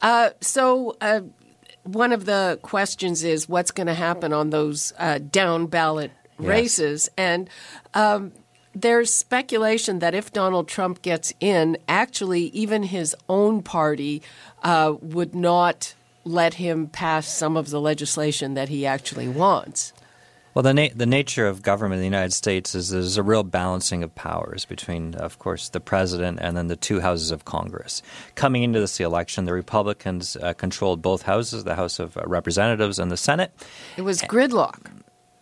Uh, 0.00 0.30
so, 0.40 0.96
uh, 1.00 1.20
one 1.84 2.12
of 2.12 2.24
the 2.24 2.58
questions 2.62 3.24
is 3.24 3.48
what's 3.48 3.70
going 3.70 3.86
to 3.86 3.94
happen 3.94 4.32
on 4.32 4.50
those 4.50 4.92
uh, 4.98 5.18
down 5.18 5.66
ballot 5.66 6.12
races, 6.38 7.08
and 7.16 7.48
um, 7.94 8.32
there's 8.74 9.12
speculation 9.12 9.98
that 9.98 10.14
if 10.14 10.32
Donald 10.32 10.68
Trump 10.68 11.02
gets 11.02 11.32
in, 11.40 11.76
actually, 11.88 12.44
even 12.46 12.84
his 12.84 13.14
own 13.28 13.62
party 13.62 14.22
uh, 14.62 14.94
would 15.00 15.34
not 15.34 15.94
let 16.24 16.54
him 16.54 16.86
pass 16.86 17.26
some 17.26 17.56
of 17.56 17.70
the 17.70 17.80
legislation 17.80 18.54
that 18.54 18.68
he 18.68 18.86
actually 18.86 19.28
wants. 19.28 19.92
Well, 20.54 20.62
the, 20.62 20.74
na- 20.74 20.88
the 20.94 21.06
nature 21.06 21.46
of 21.46 21.62
government 21.62 21.94
in 21.94 22.00
the 22.00 22.06
United 22.16 22.32
States 22.32 22.74
is 22.74 22.90
there's 22.90 23.16
a 23.16 23.22
real 23.22 23.42
balancing 23.42 24.02
of 24.02 24.14
powers 24.14 24.64
between, 24.66 25.14
of 25.14 25.38
course, 25.38 25.70
the 25.70 25.80
president 25.80 26.40
and 26.42 26.56
then 26.56 26.66
the 26.68 26.76
two 26.76 27.00
houses 27.00 27.30
of 27.30 27.44
Congress. 27.46 28.02
Coming 28.34 28.62
into 28.62 28.78
this 28.78 29.00
election, 29.00 29.46
the 29.46 29.54
Republicans 29.54 30.36
uh, 30.36 30.52
controlled 30.52 31.00
both 31.00 31.22
houses, 31.22 31.64
the 31.64 31.74
House 31.74 31.98
of 31.98 32.16
Representatives 32.16 32.98
and 32.98 33.10
the 33.10 33.16
Senate, 33.16 33.50
It 33.96 34.02
was 34.02 34.20
gridlock. 34.22 34.90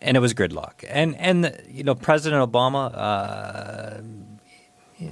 and 0.00 0.16
it 0.16 0.20
was 0.20 0.32
gridlock. 0.32 0.84
And 0.88 1.16
and 1.16 1.60
you 1.68 1.82
know, 1.82 1.94
President 1.96 2.48
Obama. 2.48 2.92
Uh, 2.94 4.00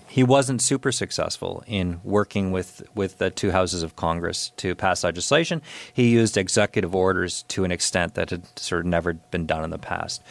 he 0.07 0.23
wasn't 0.23 0.63
super 0.63 0.93
successful 0.93 1.65
in 1.67 2.01
working 2.05 2.53
with, 2.53 2.83
with 2.95 3.19
the 3.19 3.31
two 3.31 3.51
houses 3.51 3.83
of 3.83 3.97
Congress 3.97 4.53
to 4.57 4.75
pass 4.75 5.05
legislation. 5.05 5.63
He 5.93 6.11
used 6.11 6.37
executive 6.37 6.95
orders 6.95 7.45
to 7.49 7.65
an 7.65 7.73
extent 7.73 8.15
that 8.15 8.31
had 8.31 8.59
sort 8.59 8.81
of 8.81 8.87
never 8.87 9.15
been 9.15 9.47
done 9.47 9.65
in 9.65 9.71
the 9.71 9.79
past. 9.79 10.23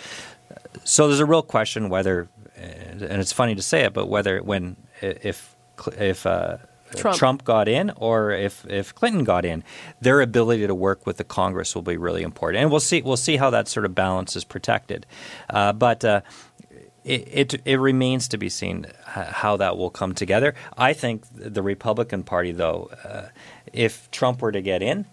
So 0.84 1.08
there's 1.08 1.20
a 1.20 1.26
real 1.26 1.42
question 1.42 1.90
whether, 1.90 2.30
and 2.56 3.02
it's 3.02 3.34
funny 3.34 3.56
to 3.56 3.62
say 3.62 3.84
it, 3.84 3.94
but 3.94 4.08
whether 4.08 4.42
when 4.42 4.76
if 5.02 5.56
if 5.98 6.26
uh, 6.26 6.58
Trump. 6.96 7.18
Trump. 7.18 7.44
got 7.44 7.68
in 7.68 7.92
or 7.98 8.32
if, 8.32 8.66
if 8.70 8.96
Clinton 8.96 9.24
got 9.24 9.46
in, 9.46 9.64
their 10.02 10.22
ability 10.22 10.66
to 10.68 10.76
work 10.76 11.06
with 11.06 11.18
the 11.18 11.24
Congress 11.24 11.76
will 11.76 11.82
be 11.82 11.98
really 11.98 12.24
important, 12.24 12.62
and 12.62 12.72
we'll 12.72 12.80
see 12.80 13.02
we'll 13.02 13.18
see 13.18 13.38
how 13.38 13.50
that 13.50 13.68
sort 13.68 13.86
of 13.86 13.94
balance 13.94 14.36
is 14.36 14.44
protected. 14.44 15.06
Uh, 15.50 15.74
but 15.74 16.06
uh, 16.06 16.22
it, 17.08 17.54
it, 17.54 17.62
it 17.66 17.78
remains 17.78 18.28
to 18.30 18.38
be 18.38 18.50
seen 18.50 18.86
how 19.06 19.58
that 19.58 19.78
will 19.78 19.90
come 19.90 20.14
together. 20.14 20.54
I 20.78 20.94
think 20.94 21.24
the 21.34 21.64
Republican 21.64 22.24
Party, 22.24 22.52
though, 22.52 22.92
uh, 23.04 23.30
if 23.72 24.12
Trump 24.12 24.42
were 24.42 24.52
to 24.52 24.62
get 24.62 24.82
in, 24.82 25.06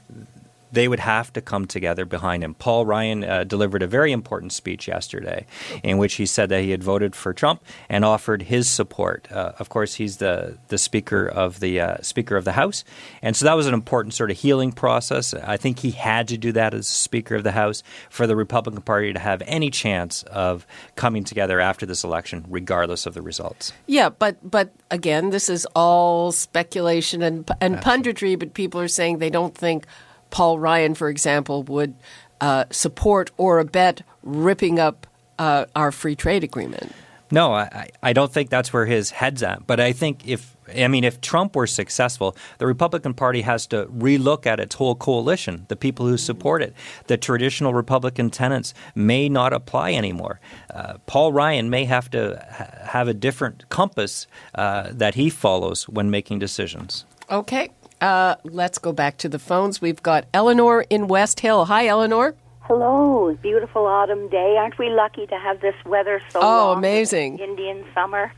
they 0.75 0.89
would 0.89 1.01
have 1.01 1.33
to 1.33 1.41
come 1.41 1.67
together 1.67 2.05
behind 2.05 2.43
him. 2.43 2.55
Paul 2.55 2.85
Ryan 2.85 3.25
uh, 3.25 3.45
delivered 3.45 3.83
a 3.83 3.87
very 3.87 4.13
important 4.13 4.53
speech 4.53 4.89
yesterday 4.89 5.47
in 5.83 5.99
which 5.99 6.15
he 6.15 6.27
said 6.27 6.49
that 6.51 6.63
he 6.63 6.71
had 6.71 6.83
voted 6.83 7.15
for 7.15 7.33
Trump 7.33 7.63
and 7.89 8.05
offered 8.05 8.43
his 8.43 8.69
support. 8.69 9.29
Uh, 9.31 9.53
of 9.59 9.69
course, 9.69 9.95
he's 9.95 10.19
the, 10.19 10.59
the 10.69 10.79
speaker 10.79 11.27
of 11.27 11.61
the 11.61 11.81
uh, 11.81 11.97
Speaker 12.03 12.37
of 12.37 12.45
the 12.45 12.53
House, 12.53 12.85
and 13.23 13.37
so 13.37 13.45
that 13.45 13.55
was 13.55 13.67
an 13.67 13.75
important 13.75 14.15
sort 14.15 14.31
of 14.31 14.37
healing 14.37 14.73
process. 14.73 15.33
I 15.35 15.57
think 15.57 15.79
he 15.79 15.93
had 15.93 16.29
to 16.29 16.37
do 16.37 16.53
that 16.53 16.75
as 16.75 16.87
Speaker 16.87 17.37
of 17.37 17.45
the 17.45 17.53
House 17.53 17.83
for 18.11 18.27
the 18.27 18.37
Republican 18.37 18.83
Party 18.83 19.13
to 19.13 19.19
have 19.19 19.43
any 19.47 19.71
chance 19.71 20.23
of 20.25 20.67
coming 20.97 21.25
together 21.25 21.61
after 21.61 21.87
this 21.87 22.05
election, 22.05 22.45
regardless 22.49 23.07
of 23.07 23.15
the 23.15 23.23
results. 23.23 23.73
Yeah, 23.87 24.09
but 24.09 24.39
but 24.49 24.73
again, 24.91 25.31
this 25.31 25.49
is 25.49 25.67
all 25.75 26.33
speculation 26.33 27.23
and 27.23 27.51
and 27.61 27.77
punditry. 27.77 28.39
But 28.39 28.55
people 28.55 28.81
are 28.81 28.89
saying 28.89 29.19
they 29.19 29.31
don't 29.31 29.55
think 29.57 29.87
Paul 30.35 30.59
Ryan, 30.59 30.97
for 30.97 31.09
example, 31.09 31.63
would 31.63 31.95
uh, 32.41 32.65
support 32.71 33.31
or 33.37 33.61
abet 33.61 34.03
ripping 34.25 34.81
up 34.81 35.07
uh, 35.39 35.67
our 35.77 35.93
free 35.93 36.17
trade 36.17 36.43
agreement. 36.43 36.91
No, 37.31 37.53
I, 37.55 37.91
I 38.03 38.13
don't 38.13 38.33
think 38.33 38.51
that's 38.51 38.73
where 38.73 38.85
his 38.85 39.11
head's 39.11 39.45
at. 39.45 39.65
But 39.65 39.79
I 39.79 39.93
think 39.93 40.27
if 40.27 40.57
I 40.77 40.89
mean 40.89 41.05
if 41.05 41.21
Trump 41.21 41.55
were 41.55 41.69
successful, 41.69 42.37
the 42.59 42.67
Republican 42.67 43.15
Party 43.15 43.43
has 43.43 43.69
to 43.69 43.87
relook 43.87 44.45
at 44.45 44.59
its 44.59 44.75
whole 44.75 44.97
coalition, 44.97 45.67
the 45.69 45.77
people 45.77 46.05
who 46.09 46.17
support 46.17 46.63
it. 46.63 46.75
The 47.07 47.17
traditional 47.17 47.73
Republican 47.73 48.31
tenets 48.31 48.75
may 48.97 49.29
not 49.29 49.53
apply 49.53 49.93
anymore. 49.93 50.41
Uh, 50.69 50.95
Paul 51.07 51.33
Ryan 51.33 51.71
may 51.71 51.85
have 51.85 52.11
to 52.11 52.45
ha- 52.51 52.89
have 52.89 53.07
a 53.07 53.15
different 53.15 53.69
compass 53.69 54.27
uh, 54.57 54.89
that 54.91 55.15
he 55.15 55.31
follows 55.31 55.89
when 55.89 56.11
making 56.11 56.41
decisions. 56.41 57.05
Okay, 57.31 57.71
uh, 58.01 58.37
let's 58.45 58.79
go 58.79 58.93
back 58.93 59.17
to 59.19 59.29
the 59.29 59.39
phones. 59.39 59.81
We've 59.81 60.03
got 60.03 60.27
Eleanor 60.35 60.85
in 60.91 61.09
West 61.09 61.41
Hill. 61.41 61.67
Hi, 61.67 61.87
Eleanor. 61.87 62.35
Hello, 62.61 63.37
beautiful 63.43 63.85
autumn 63.87 64.29
day. 64.29 64.57
Aren't 64.57 64.79
we 64.79 64.89
lucky 64.89 65.27
to 65.27 65.39
have 65.39 65.61
this 65.61 65.75
weather 65.85 66.23
so 66.31 66.41
Oh, 66.43 66.73
amazing. 66.73 67.39
Indian 67.39 67.85
summer. 67.95 68.33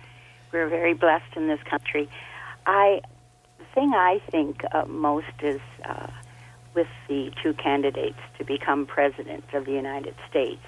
We're 0.53 0.69
very 0.69 0.95
blessed 0.95 1.37
in 1.37 1.47
this 1.49 1.61
country. 1.69 2.09
I 2.67 3.01
the 3.59 3.65
thing 3.75 3.93
I 3.95 4.21
think 4.31 4.63
uh, 4.73 4.85
most 4.87 5.27
is 5.43 5.61
uh, 5.85 6.09
with 6.75 6.89
the 7.09 7.31
two 7.43 7.53
candidates 7.55 8.19
to 8.39 8.45
become 8.45 8.87
president 8.87 9.45
of 9.53 9.65
the 9.65 9.73
United 9.73 10.15
States. 10.29 10.63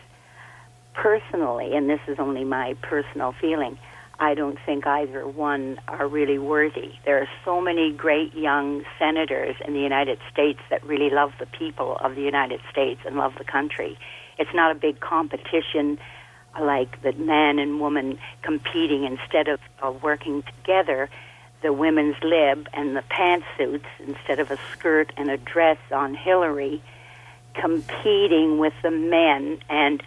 Personally, 0.95 1.75
and 1.75 1.89
this 1.89 2.01
is 2.07 2.19
only 2.19 2.45
my 2.45 2.75
personal 2.83 3.33
feeling, 3.41 3.79
I 4.21 4.35
don't 4.35 4.59
think 4.67 4.87
either 4.87 5.27
one 5.27 5.79
are 5.87 6.09
really 6.09 6.39
worthy. 6.39 6.93
There 7.05 7.19
are 7.19 7.29
so 7.45 7.61
many 7.61 7.93
great 7.93 8.35
young 8.35 8.85
senators 8.99 9.55
in 9.65 9.75
the 9.75 9.81
United 9.81 10.19
States 10.33 10.59
that 10.71 10.85
really 10.85 11.11
love 11.11 11.33
the 11.39 11.47
people 11.47 11.97
of 11.97 12.17
the 12.17 12.23
United 12.23 12.61
States 12.71 13.01
and 13.07 13.17
love 13.17 13.35
the 13.39 13.45
country. 13.45 13.97
It's 14.37 14.53
not 14.53 14.73
a 14.73 14.75
big 14.75 14.99
competition 14.99 15.99
like 16.61 17.01
the 17.03 17.13
man 17.13 17.61
and 17.61 17.79
woman 17.79 18.19
competing 18.43 19.05
instead 19.05 19.47
of 19.47 19.61
uh, 19.81 19.93
working 19.93 20.43
together. 20.43 21.09
The 21.63 21.73
women's 21.73 22.17
lib 22.23 22.69
and 22.73 22.97
the 22.97 23.03
pantsuits 23.03 23.87
instead 24.01 24.41
of 24.41 24.51
a 24.51 24.59
skirt 24.73 25.13
and 25.17 25.31
a 25.31 25.37
dress 25.37 25.79
on 25.93 26.15
Hillary 26.15 26.83
competing 27.55 28.59
with 28.59 28.75
the 28.83 28.91
men 28.91 29.59
and 29.69 30.03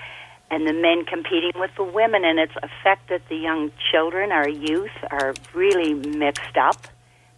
and 0.51 0.67
the 0.67 0.73
men 0.73 1.05
competing 1.05 1.53
with 1.55 1.71
the 1.77 1.83
women, 1.83 2.23
and 2.25 2.37
it's 2.37 2.53
affected 2.61 3.21
the 3.29 3.37
young 3.37 3.71
children, 3.91 4.31
our 4.31 4.49
youth, 4.49 4.91
are 5.09 5.33
really 5.53 5.93
mixed 5.93 6.57
up 6.57 6.87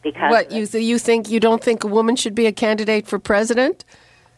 because 0.02 0.32
What 0.32 0.52
you 0.52 0.66
th- 0.66 0.84
you 0.84 1.00
think 1.00 1.30
you 1.30 1.40
don't 1.40 1.64
think 1.64 1.84
a 1.84 1.88
woman 1.88 2.16
should 2.16 2.36
be 2.36 2.48
a 2.48 2.52
candidate 2.52 3.08
for 3.08 3.20
president? 3.20 3.86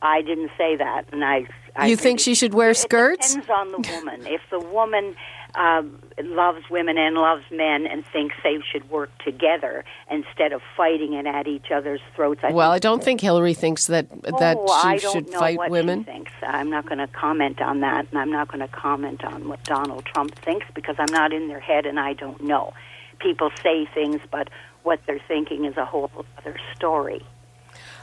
I 0.01 0.21
didn't 0.21 0.51
say 0.57 0.75
that, 0.75 1.05
and 1.11 1.23
I. 1.23 1.47
I 1.77 1.88
You 1.88 1.95
think 1.97 2.19
she 2.19 2.35
should 2.35 2.53
wear 2.53 2.73
skirts? 2.73 3.35
It 3.35 3.41
depends 3.41 3.49
on 3.49 3.71
the 3.81 3.89
woman. 3.95 4.27
if 4.27 4.41
the 4.49 4.59
woman 4.59 5.15
um, 5.55 5.99
loves 6.23 6.69
women 6.69 6.97
and 6.97 7.15
loves 7.15 7.43
men 7.51 7.85
and 7.85 8.05
thinks 8.05 8.35
they 8.43 8.59
should 8.71 8.89
work 8.89 9.09
together 9.23 9.83
instead 10.09 10.53
of 10.53 10.61
fighting 10.75 11.13
it 11.13 11.25
at 11.25 11.47
each 11.47 11.71
other's 11.71 12.01
throats, 12.15 12.41
I 12.43 12.51
Well, 12.51 12.71
I 12.71 12.79
don't 12.79 13.03
think 13.03 13.21
Hillary 13.21 13.53
thinks 13.53 13.87
that 13.87 14.09
that 14.39 14.57
oh, 14.59 14.67
I 14.71 14.97
she 14.97 15.03
don't 15.03 15.13
should 15.13 15.31
know 15.31 15.39
fight 15.39 15.57
what 15.57 15.69
women. 15.69 15.99
She 16.01 16.11
thinks. 16.11 16.31
I'm 16.41 16.69
not 16.69 16.85
going 16.85 16.99
to 16.99 17.07
comment 17.07 17.61
on 17.61 17.81
that, 17.81 18.07
and 18.09 18.19
I'm 18.19 18.31
not 18.31 18.47
going 18.47 18.61
to 18.61 18.67
comment 18.67 19.23
on 19.23 19.47
what 19.47 19.63
Donald 19.63 20.05
Trump 20.05 20.35
thinks 20.35 20.65
because 20.73 20.95
I'm 20.99 21.11
not 21.11 21.33
in 21.33 21.47
their 21.47 21.59
head 21.59 21.85
and 21.85 21.99
I 21.99 22.13
don't 22.13 22.41
know. 22.41 22.73
People 23.19 23.49
say 23.63 23.85
things, 23.93 24.21
but 24.31 24.49
what 24.83 24.99
they're 25.07 25.21
thinking 25.27 25.65
is 25.65 25.77
a 25.77 25.85
whole 25.85 26.11
other 26.37 26.57
story. 26.75 27.25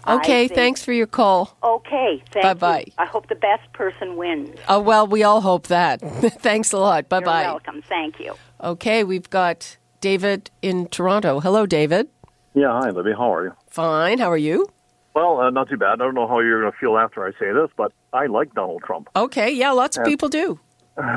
I 0.05 0.17
Okay, 0.17 0.49
think- 0.49 0.57
thanks 0.57 0.83
for 0.85 0.93
your 0.93 1.07
call. 1.07 1.57
Okay, 1.63 2.23
thank 2.33 2.43
Bye-bye. 2.45 2.85
you. 2.87 2.93
I 2.99 3.07
hope 3.07 3.29
the 3.29 3.35
best 3.35 3.73
person 3.73 4.17
wins. 4.17 4.59
Oh 4.69 4.81
well, 4.81 5.07
we 5.07 5.23
all 5.23 5.41
hope 5.41 5.69
that. 5.69 6.01
thanks 6.41 6.73
a 6.73 6.79
lot. 6.79 7.09
Bye 7.09 7.19
You're 7.19 7.25
bye. 7.27 7.43
welcome. 7.45 7.83
Thank 7.89 8.19
you. 8.21 8.35
Okay, 8.63 9.05
we've 9.05 9.31
got 9.31 9.77
David 10.01 10.51
in 10.63 10.87
Toronto. 10.89 11.41
Hello, 11.41 11.67
David. 11.67 12.09
Yeah, 12.55 12.81
hi, 12.83 12.91
Libby. 12.91 13.13
How 13.17 13.33
are 13.35 13.45
you? 13.45 13.53
Fine. 13.71 14.19
How 14.19 14.31
are 14.31 14.37
you? 14.37 14.67
Well, 15.15 15.41
uh, 15.41 15.51
not 15.51 15.69
too 15.69 15.77
bad. 15.77 15.93
I 15.93 15.97
don't 15.97 16.15
know 16.15 16.27
how 16.27 16.41
you're 16.41 16.61
going 16.63 16.73
to 16.73 16.79
feel 16.79 16.97
after 16.99 17.25
I 17.25 17.31
say 17.33 17.53
this, 17.53 17.71
but 17.77 17.93
I 18.13 18.27
like 18.27 18.55
Donald 18.55 18.83
Trump. 18.83 19.09
Okay. 19.15 19.51
Yeah, 19.51 19.71
lots 19.73 19.97
of 19.97 20.03
Yeah. 20.07 20.11
people 20.11 20.29
do. 20.29 20.59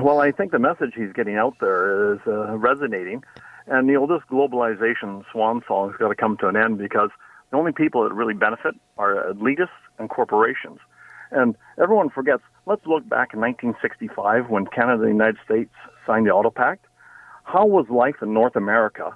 Well, 0.01 0.19
I 0.21 0.31
think 0.31 0.51
the 0.51 0.59
message 0.59 0.93
he's 0.95 1.11
getting 1.13 1.35
out 1.35 1.55
there 1.59 2.13
is 2.13 2.19
uh, 2.27 2.55
resonating. 2.57 3.23
And, 3.67 3.87
you 3.89 3.95
know, 3.95 4.07
this 4.07 4.21
globalization 4.31 5.23
swan 5.31 5.61
song 5.67 5.89
has 5.91 5.97
got 5.97 6.09
to 6.09 6.15
come 6.15 6.37
to 6.37 6.47
an 6.47 6.55
end 6.55 6.77
because 6.77 7.09
the 7.55 7.59
only 7.59 7.71
people 7.71 8.03
that 8.03 8.13
really 8.13 8.33
benefit 8.33 8.75
are 8.97 9.31
elitists 9.31 9.69
and 9.97 10.09
corporations. 10.09 10.79
And 11.31 11.55
everyone 11.81 12.09
forgets, 12.09 12.43
let's 12.65 12.85
look 12.85 13.07
back 13.07 13.33
in 13.33 13.39
1965 13.39 14.49
when 14.49 14.65
Canada 14.65 15.03
and 15.03 15.03
the 15.03 15.07
United 15.07 15.37
States 15.45 15.71
signed 16.05 16.27
the 16.27 16.31
Auto 16.31 16.49
Pact. 16.49 16.85
How 17.45 17.65
was 17.65 17.85
life 17.89 18.15
in 18.21 18.33
North 18.33 18.57
America 18.57 19.15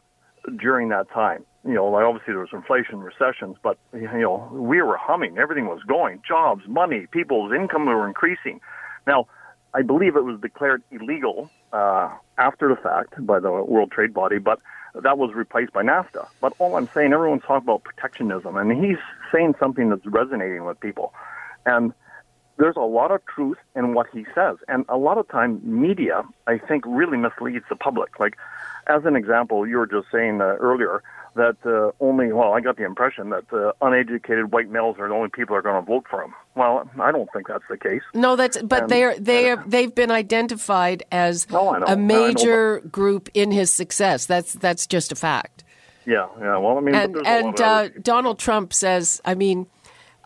during 0.57 0.87
that 0.87 1.11
time? 1.11 1.43
You 1.65 1.73
know, 1.73 1.87
like 1.87 2.05
obviously 2.05 2.31
there 2.31 2.39
was 2.39 2.53
inflation, 2.53 2.99
recessions, 2.99 3.57
but, 3.61 3.77
you 3.93 4.07
know, 4.07 4.47
we 4.53 4.81
were 4.81 4.95
humming. 4.95 5.37
Everything 5.37 5.65
was 5.65 5.81
going. 5.85 6.21
Jobs, 6.25 6.63
money, 6.65 7.07
people's 7.11 7.51
income 7.51 7.87
were 7.87 8.07
increasing. 8.07 8.61
Now, 9.05 9.27
I 9.73 9.81
believe 9.81 10.15
it 10.15 10.23
was 10.23 10.39
declared 10.39 10.81
illegal 10.91 11.49
uh, 11.73 12.09
after 12.37 12.69
the 12.69 12.77
fact 12.77 13.25
by 13.25 13.41
the 13.41 13.51
World 13.51 13.91
Trade 13.91 14.13
Body, 14.13 14.37
but 14.37 14.59
that 14.95 15.17
was 15.17 15.33
replaced 15.33 15.73
by 15.73 15.83
NAFTA. 15.83 16.27
But 16.41 16.53
all 16.59 16.75
I'm 16.75 16.89
saying, 16.93 17.13
everyone's 17.13 17.41
talking 17.41 17.67
about 17.67 17.83
protectionism, 17.83 18.57
and 18.57 18.71
he's 18.83 18.97
saying 19.31 19.55
something 19.59 19.89
that's 19.89 20.05
resonating 20.05 20.65
with 20.65 20.79
people. 20.79 21.13
And 21.65 21.93
there's 22.57 22.75
a 22.75 22.81
lot 22.81 23.11
of 23.11 23.25
truth 23.25 23.57
in 23.75 23.93
what 23.93 24.07
he 24.11 24.25
says. 24.35 24.57
And 24.67 24.85
a 24.89 24.97
lot 24.97 25.17
of 25.17 25.27
time, 25.29 25.61
media, 25.63 26.23
I 26.47 26.57
think, 26.57 26.83
really 26.85 27.17
misleads 27.17 27.65
the 27.69 27.75
public. 27.75 28.19
Like, 28.19 28.35
as 28.87 29.05
an 29.05 29.15
example, 29.15 29.67
you 29.67 29.77
were 29.77 29.87
just 29.87 30.07
saying 30.11 30.41
uh, 30.41 30.55
earlier 30.59 31.03
that 31.35 31.57
uh, 31.65 31.91
only, 32.03 32.31
well, 32.33 32.53
I 32.53 32.59
got 32.61 32.77
the 32.77 32.85
impression 32.85 33.29
that 33.29 33.45
uh, 33.53 33.71
uneducated 33.81 34.51
white 34.51 34.69
males 34.69 34.97
are 34.99 35.07
the 35.07 35.13
only 35.13 35.29
people 35.29 35.55
that 35.55 35.59
are 35.59 35.61
going 35.71 35.83
to 35.83 35.87
vote 35.87 36.05
for 36.09 36.23
him. 36.23 36.33
Well, 36.55 36.89
I 36.99 37.11
don't 37.11 37.29
think 37.31 37.47
that's 37.47 37.63
the 37.69 37.77
case. 37.77 38.01
No, 38.13 38.35
that's 38.35 38.61
but 38.61 38.83
Um, 38.83 38.87
they're 38.89 39.17
they 39.19 39.49
are 39.51 39.63
they've 39.65 39.93
been 39.93 40.11
identified 40.11 41.03
as 41.11 41.49
No, 41.49 41.69
I 41.73 41.79
know. 41.79 41.85
I 41.85 41.93
a 41.93 41.95
know, 41.95 42.01
major 42.03 42.79
group 42.81 43.29
in 43.33 43.51
his 43.51 43.73
success. 43.73 44.25
That's 44.25 44.53
that's 44.53 44.85
just 44.87 45.11
a 45.11 45.15
fact. 45.15 45.63
Yeah, 46.05 46.27
yeah. 46.39 46.57
Well, 46.57 46.77
I 46.77 46.81
mean, 46.81 46.95
and 46.95 47.15
and 47.25 47.61
uh. 47.61 47.89
Donald 48.01 48.39
Trump 48.39 48.73
says, 48.73 49.21
I 49.23 49.35
mean, 49.35 49.67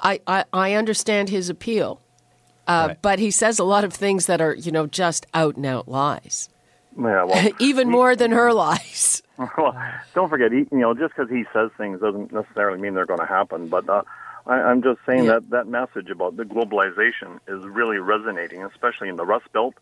I 0.01 0.21
I, 0.25 0.45
I 0.53 0.73
understand 0.73 1.29
his 1.29 1.49
appeal, 1.49 2.01
uh, 2.67 2.85
Right. 2.89 3.01
but 3.01 3.19
he 3.19 3.29
says 3.31 3.59
a 3.59 3.63
lot 3.65 3.83
of 3.83 3.93
things 3.93 4.25
that 4.27 4.39
are 4.41 4.55
you 4.55 4.71
know 4.71 4.87
just 4.87 5.25
out 5.33 5.57
and 5.57 5.65
out 5.65 5.87
lies, 5.89 6.49
yeah, 6.97 7.23
well, 7.23 7.49
even 7.59 7.89
more 7.89 8.15
than 8.15 8.31
her 8.31 8.53
lies. 8.53 9.21
well, 9.57 9.75
don't 10.13 10.29
forget, 10.29 10.51
he, 10.51 10.59
you 10.71 10.79
know, 10.79 10.93
just 10.93 11.15
because 11.15 11.29
he 11.29 11.43
says 11.53 11.69
things 11.77 11.99
doesn't 12.01 12.31
necessarily 12.31 12.79
mean 12.79 12.93
they're 12.93 13.05
going 13.05 13.19
to 13.19 13.25
happen. 13.25 13.67
But 13.67 13.89
uh, 13.89 14.03
I, 14.45 14.55
I'm 14.55 14.81
just 14.83 14.99
saying 15.05 15.25
Yeah. 15.25 15.33
that 15.39 15.49
that 15.49 15.67
message 15.67 16.09
about 16.09 16.37
the 16.37 16.43
globalization 16.43 17.37
is 17.47 17.63
really 17.65 17.97
resonating, 17.97 18.63
especially 18.63 19.09
in 19.09 19.15
the 19.15 19.25
Rust 19.25 19.51
Belt, 19.53 19.73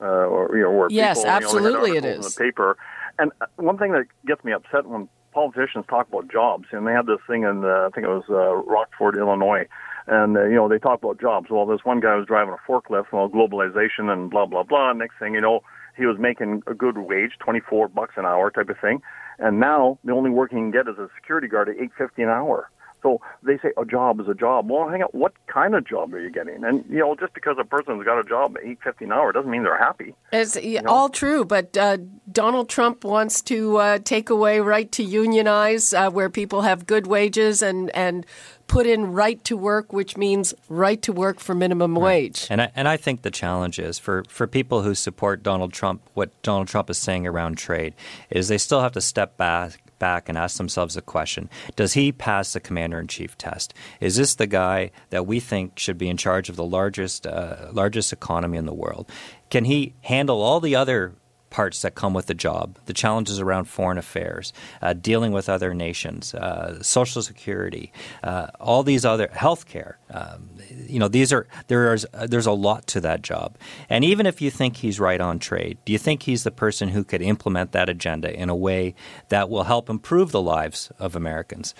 uh, 0.00 0.04
or 0.04 0.56
you 0.56 0.62
know, 0.62 0.70
where 0.70 0.88
Yes, 0.90 1.16
people, 1.18 1.22
you 1.22 1.28
know, 1.28 1.36
absolutely 1.36 1.96
it 1.96 2.04
is. 2.04 2.16
in 2.16 2.22
the 2.22 2.30
paper. 2.30 2.76
And 3.18 3.32
uh, 3.40 3.46
one 3.56 3.78
thing 3.78 3.92
that 3.92 4.06
gets 4.26 4.44
me 4.44 4.52
upset 4.52 4.86
when 4.86 5.08
politicians 5.32 5.84
talk 5.88 6.08
about 6.08 6.30
jobs, 6.30 6.66
and 6.72 6.86
they 6.86 6.92
had 6.92 7.06
this 7.06 7.18
thing 7.26 7.42
in, 7.44 7.64
uh, 7.64 7.86
I 7.86 7.90
think 7.94 8.06
it 8.06 8.10
was 8.10 8.24
uh, 8.30 8.54
Rockford, 8.70 9.16
Illinois. 9.16 9.66
And 10.06 10.36
uh, 10.36 10.44
you 10.44 10.54
know 10.54 10.68
they 10.68 10.78
talk 10.78 11.02
about 11.02 11.20
jobs. 11.20 11.48
Well, 11.50 11.66
this 11.66 11.80
one 11.84 12.00
guy 12.00 12.14
was 12.16 12.26
driving 12.26 12.54
a 12.54 12.70
forklift. 12.70 13.12
Well, 13.12 13.28
globalization 13.28 14.08
and 14.10 14.30
blah 14.30 14.46
blah 14.46 14.62
blah. 14.62 14.92
Next 14.92 15.14
thing 15.18 15.34
you 15.34 15.40
know, 15.40 15.60
he 15.96 16.06
was 16.06 16.16
making 16.18 16.62
a 16.66 16.74
good 16.74 16.98
wage, 16.98 17.32
twenty 17.38 17.60
four 17.60 17.88
bucks 17.88 18.14
an 18.16 18.26
hour 18.26 18.50
type 18.50 18.68
of 18.68 18.78
thing. 18.80 19.00
And 19.38 19.60
now 19.60 19.98
the 20.04 20.12
only 20.12 20.30
work 20.30 20.50
he 20.50 20.56
can 20.56 20.70
get 20.70 20.88
is 20.88 20.98
a 20.98 21.08
security 21.14 21.48
guard 21.48 21.68
at 21.68 21.76
eight 21.76 21.90
fifty 21.96 22.22
an 22.22 22.28
hour. 22.28 22.70
So 23.02 23.20
they 23.42 23.58
say 23.58 23.70
a 23.76 23.84
job 23.84 24.20
is 24.20 24.28
a 24.28 24.34
job. 24.34 24.70
Well, 24.70 24.88
hang 24.88 25.02
on, 25.02 25.08
what 25.12 25.32
kind 25.46 25.74
of 25.74 25.86
job 25.86 26.12
are 26.14 26.20
you 26.20 26.30
getting? 26.30 26.64
And 26.64 26.84
you 26.88 26.98
know, 26.98 27.16
just 27.18 27.34
because 27.34 27.56
a 27.60 27.64
person's 27.64 28.04
got 28.04 28.18
a 28.18 28.24
job 28.24 28.56
at 28.56 28.64
eight 28.64 28.78
fifty 28.82 29.04
an 29.04 29.12
hour 29.12 29.32
doesn't 29.32 29.50
mean 29.50 29.62
they're 29.62 29.78
happy. 29.78 30.14
It's 30.32 30.56
yeah, 30.60 30.82
all 30.86 31.08
true, 31.08 31.44
but 31.44 31.76
uh, 31.76 31.98
Donald 32.30 32.68
Trump 32.68 33.04
wants 33.04 33.40
to 33.42 33.76
uh, 33.76 33.98
take 33.98 34.30
away 34.30 34.60
right 34.60 34.90
to 34.92 35.02
unionize, 35.02 35.92
uh, 35.92 36.10
where 36.10 36.30
people 36.30 36.62
have 36.62 36.86
good 36.86 37.06
wages, 37.06 37.62
and 37.62 37.90
and 37.90 38.26
put 38.70 38.86
in 38.86 39.12
right 39.12 39.42
to 39.42 39.56
work, 39.56 39.92
which 39.92 40.16
means 40.16 40.54
right 40.68 41.02
to 41.02 41.12
work 41.12 41.40
for 41.40 41.56
minimum 41.56 41.96
wage. 41.96 42.46
And 42.48 42.62
I, 42.62 42.70
and 42.76 42.86
I 42.86 42.96
think 42.96 43.22
the 43.22 43.30
challenge 43.30 43.80
is 43.80 43.98
for, 43.98 44.22
for 44.28 44.46
people 44.46 44.82
who 44.82 44.94
support 44.94 45.42
Donald 45.42 45.72
Trump, 45.72 46.02
what 46.14 46.40
Donald 46.42 46.68
Trump 46.68 46.88
is 46.88 46.96
saying 46.96 47.26
around 47.26 47.58
trade 47.58 47.94
is 48.30 48.46
they 48.46 48.58
still 48.58 48.80
have 48.80 48.92
to 48.92 49.00
step 49.00 49.36
back 49.36 49.89
back 50.00 50.28
and 50.28 50.36
ask 50.36 50.56
themselves 50.56 50.96
the 50.96 51.02
question 51.02 51.48
Does 51.76 51.92
he 51.92 52.10
pass 52.10 52.52
the 52.52 52.58
commander 52.58 52.98
in 52.98 53.06
chief 53.06 53.38
test? 53.38 53.72
Is 54.00 54.16
this 54.16 54.34
the 54.34 54.48
guy 54.48 54.90
that 55.10 55.28
we 55.28 55.38
think 55.38 55.78
should 55.78 55.98
be 55.98 56.08
in 56.08 56.16
charge 56.16 56.48
of 56.48 56.56
the 56.56 56.64
largest, 56.64 57.24
uh, 57.24 57.68
largest 57.70 58.12
economy 58.12 58.58
in 58.58 58.66
the 58.66 58.74
world? 58.74 59.08
Can 59.48 59.66
he 59.66 59.94
handle 60.02 60.42
all 60.42 60.58
the 60.58 60.74
other 60.74 61.14
parts 61.50 61.82
that 61.82 61.94
come 61.94 62.14
with 62.14 62.26
the 62.26 62.34
job, 62.34 62.78
the 62.86 62.92
challenges 62.92 63.40
around 63.40 63.66
foreign 63.66 63.98
affairs, 63.98 64.52
uh, 64.80 64.92
dealing 64.92 65.32
with 65.32 65.48
other 65.48 65.74
nations, 65.74 66.32
uh, 66.34 66.82
social 66.82 67.22
security, 67.22 67.92
uh, 68.22 68.46
all 68.60 68.82
these 68.82 69.04
other 69.04 69.28
healthcare. 69.28 69.94
Um, 70.10 70.50
you 70.70 70.98
know, 70.98 71.08
these 71.08 71.32
are 71.32 71.46
there's 71.66 72.06
there's 72.26 72.46
a 72.46 72.52
lot 72.52 72.86
to 72.88 73.00
that 73.00 73.22
job. 73.22 73.58
And 73.88 74.04
even 74.04 74.26
if 74.26 74.40
you 74.40 74.50
think 74.50 74.76
he's 74.76 75.00
right 75.00 75.20
on 75.20 75.38
trade, 75.38 75.78
do 75.84 75.92
you 75.92 75.98
think 75.98 76.22
he's 76.22 76.44
the 76.44 76.50
person 76.50 76.88
who 76.88 77.04
could 77.04 77.22
implement 77.22 77.72
that 77.72 77.88
agenda 77.88 78.32
in 78.32 78.48
a 78.48 78.56
way 78.56 78.94
that 79.28 79.50
will 79.50 79.64
help 79.64 79.90
improve 79.90 80.32
the 80.32 80.42
lives 80.42 80.90
of 80.98 81.16
Americans? 81.16 81.74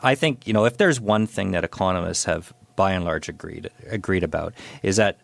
I 0.00 0.14
think 0.14 0.46
you 0.46 0.52
know 0.52 0.64
if 0.64 0.76
there's 0.76 1.00
one 1.00 1.26
thing 1.26 1.52
that 1.52 1.64
economists 1.64 2.24
have 2.24 2.52
by 2.76 2.92
and 2.92 3.04
large 3.04 3.28
agreed 3.28 3.70
agreed 3.88 4.22
about 4.22 4.54
is 4.82 4.96
that 4.96 5.18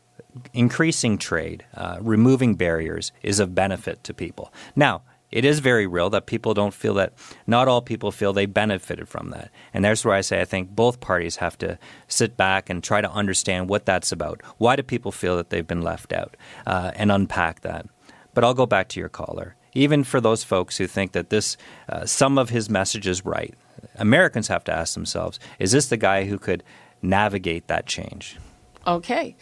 increasing 0.52 1.18
trade, 1.18 1.64
uh, 1.74 1.98
removing 2.00 2.54
barriers 2.54 3.12
is 3.22 3.40
of 3.40 3.54
benefit 3.54 4.02
to 4.04 4.14
people. 4.14 4.52
Now, 4.74 5.02
it 5.30 5.44
is 5.44 5.58
very 5.58 5.86
real 5.86 6.10
that 6.10 6.26
people 6.26 6.54
don't 6.54 6.72
feel 6.72 6.94
that, 6.94 7.12
not 7.44 7.66
all 7.66 7.82
people 7.82 8.12
feel 8.12 8.32
they 8.32 8.46
benefited 8.46 9.08
from 9.08 9.30
that. 9.30 9.50
And 9.72 9.84
that's 9.84 10.04
where 10.04 10.14
I 10.14 10.20
say 10.20 10.40
I 10.40 10.44
think 10.44 10.70
both 10.70 11.00
parties 11.00 11.36
have 11.36 11.58
to 11.58 11.76
sit 12.06 12.36
back 12.36 12.70
and 12.70 12.84
try 12.84 13.00
to 13.00 13.10
understand 13.10 13.68
what 13.68 13.84
that's 13.84 14.12
about. 14.12 14.42
Why 14.58 14.76
do 14.76 14.84
people 14.84 15.10
feel 15.10 15.36
that 15.36 15.50
they've 15.50 15.66
been 15.66 15.82
left 15.82 16.12
out? 16.12 16.36
Uh, 16.66 16.92
and 16.94 17.10
unpack 17.10 17.62
that. 17.62 17.86
But 18.32 18.44
I'll 18.44 18.54
go 18.54 18.66
back 18.66 18.88
to 18.90 19.00
your 19.00 19.08
caller. 19.08 19.56
Even 19.72 20.04
for 20.04 20.20
those 20.20 20.44
folks 20.44 20.76
who 20.76 20.86
think 20.86 21.12
that 21.12 21.30
this, 21.30 21.56
uh, 21.88 22.06
some 22.06 22.38
of 22.38 22.50
his 22.50 22.70
message 22.70 23.08
is 23.08 23.24
right, 23.24 23.54
Americans 23.96 24.46
have 24.46 24.62
to 24.64 24.72
ask 24.72 24.94
themselves: 24.94 25.40
Is 25.58 25.72
this 25.72 25.88
the 25.88 25.96
guy 25.96 26.26
who 26.26 26.38
could 26.38 26.62
navigate 27.02 27.66
that 27.66 27.86
change? 27.86 28.38
Okay. 28.86 29.34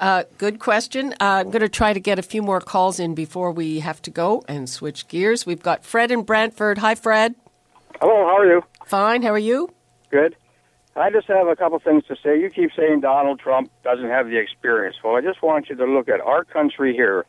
Uh, 0.00 0.24
good 0.38 0.58
question. 0.58 1.12
Uh, 1.20 1.44
I'm 1.44 1.50
going 1.50 1.60
to 1.60 1.68
try 1.68 1.92
to 1.92 2.00
get 2.00 2.18
a 2.18 2.22
few 2.22 2.40
more 2.42 2.60
calls 2.60 2.98
in 2.98 3.14
before 3.14 3.52
we 3.52 3.80
have 3.80 4.00
to 4.02 4.10
go 4.10 4.42
and 4.48 4.68
switch 4.68 5.06
gears. 5.08 5.44
We've 5.44 5.62
got 5.62 5.84
Fred 5.84 6.10
in 6.10 6.22
Brantford. 6.22 6.78
Hi, 6.78 6.94
Fred. 6.94 7.34
Hello, 8.00 8.14
how 8.26 8.38
are 8.38 8.46
you? 8.46 8.62
Fine. 8.86 9.22
How 9.22 9.30
are 9.30 9.38
you? 9.38 9.68
Good. 10.10 10.36
I 10.96 11.10
just 11.10 11.26
have 11.28 11.46
a 11.46 11.54
couple 11.54 11.78
things 11.80 12.04
to 12.08 12.16
say. 12.22 12.40
You 12.40 12.48
keep 12.50 12.70
saying 12.74 13.00
Donald 13.00 13.40
Trump 13.40 13.70
doesn't 13.84 14.08
have 14.08 14.26
the 14.28 14.38
experience. 14.38 14.96
Well, 15.04 15.16
I 15.16 15.20
just 15.20 15.42
want 15.42 15.68
you 15.68 15.76
to 15.76 15.84
look 15.84 16.08
at 16.08 16.20
our 16.20 16.44
country 16.44 16.94
here. 16.94 17.26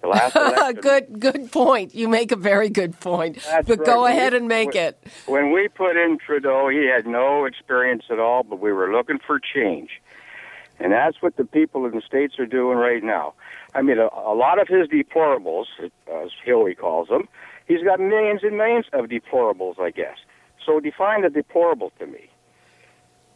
The 0.00 0.08
last 0.08 0.36
election. 0.36 0.80
good, 0.80 1.20
good 1.20 1.52
point. 1.52 1.94
You 1.94 2.08
make 2.08 2.30
a 2.30 2.36
very 2.36 2.68
good 2.68 2.98
point. 3.00 3.38
That's 3.44 3.66
but 3.66 3.78
right. 3.80 3.86
go 3.86 4.06
ahead 4.06 4.32
and 4.32 4.46
make 4.46 4.74
when- 4.74 4.76
it. 4.84 5.06
When 5.26 5.50
we 5.52 5.66
put 5.68 5.96
in 5.96 6.18
Trudeau, 6.18 6.68
he 6.68 6.86
had 6.86 7.06
no 7.06 7.46
experience 7.46 8.04
at 8.10 8.20
all, 8.20 8.44
but 8.44 8.60
we 8.60 8.72
were 8.72 8.92
looking 8.92 9.18
for 9.26 9.40
change. 9.40 9.90
And 10.78 10.92
that's 10.92 11.22
what 11.22 11.36
the 11.36 11.44
people 11.44 11.86
in 11.86 11.92
the 11.92 12.02
States 12.06 12.38
are 12.38 12.46
doing 12.46 12.76
right 12.76 13.02
now. 13.02 13.34
I 13.74 13.82
mean, 13.82 13.98
a, 13.98 14.08
a 14.14 14.34
lot 14.34 14.60
of 14.60 14.68
his 14.68 14.88
deplorables, 14.88 15.64
as 15.80 16.30
Hillary 16.44 16.74
calls 16.74 17.08
them, 17.08 17.28
he's 17.66 17.82
got 17.82 17.98
millions 17.98 18.40
and 18.42 18.56
millions 18.56 18.86
of 18.92 19.06
deplorables, 19.06 19.80
I 19.80 19.90
guess. 19.90 20.16
So 20.64 20.80
define 20.80 21.22
the 21.22 21.30
deplorable 21.30 21.92
to 21.98 22.06
me. 22.06 22.30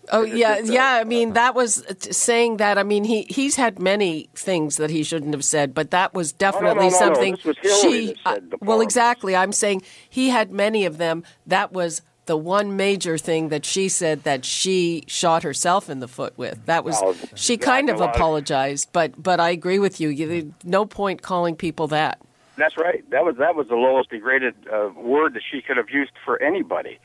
Oh 0.08 0.22
yeah, 0.22 0.54
uh, 0.54 0.62
yeah. 0.64 0.94
I 0.94 1.04
mean, 1.04 1.34
that 1.34 1.54
was 1.54 1.84
uh, 1.86 1.94
saying 2.10 2.56
that. 2.56 2.78
I 2.78 2.82
mean, 2.82 3.04
he 3.04 3.26
he's 3.28 3.56
had 3.56 3.78
many 3.78 4.28
things 4.34 4.76
that 4.76 4.90
he 4.90 5.02
shouldn't 5.02 5.34
have 5.34 5.44
said, 5.44 5.74
but 5.74 5.90
that 5.90 6.14
was 6.14 6.32
definitely 6.32 6.88
no, 6.88 6.90
no. 6.90 6.98
something 6.98 7.34
This 7.34 7.44
was 7.44 7.56
Hillary 7.58 8.06
she. 8.06 8.16
uh, 8.24 8.38
well, 8.60 8.80
exactly. 8.80 9.36
I'm 9.36 9.52
saying 9.52 9.82
he 10.08 10.30
had 10.30 10.50
many 10.50 10.84
of 10.86 10.98
them. 10.98 11.22
That 11.46 11.72
was 11.72 12.02
the 12.30 12.36
one 12.36 12.76
major 12.76 13.18
thing 13.18 13.48
that 13.48 13.64
she 13.64 13.88
said 13.88 14.22
that 14.22 14.44
she 14.44 15.02
shot 15.08 15.42
herself 15.42 15.90
in 15.90 15.98
the 15.98 16.06
foot 16.06 16.32
with. 16.38 16.64
That 16.66 16.84
was 16.84 16.96
Well, 17.02 17.16
she 17.34 17.56
kind 17.56 17.90
of 17.90 18.00
apologized, 18.00 18.90
but 18.92 19.20
but 19.20 19.40
I 19.40 19.50
agree 19.50 19.80
with 19.80 20.00
you. 20.00 20.10
you 20.10 20.54
no 20.62 20.86
point 20.86 21.22
calling 21.22 21.56
people 21.56 21.88
that. 21.88 22.20
That's 22.56 22.76
right. 22.76 23.02
That 23.10 23.24
was 23.24 23.34
that 23.38 23.56
was 23.56 23.66
the 23.66 23.74
lowest 23.74 24.10
degraded 24.10 24.54
uh, 24.72 24.90
word 24.94 25.34
that 25.34 25.42
she 25.50 25.60
could 25.60 25.76
have 25.76 25.90
used 25.90 26.12
for 26.24 26.40
anybody. 26.40 27.00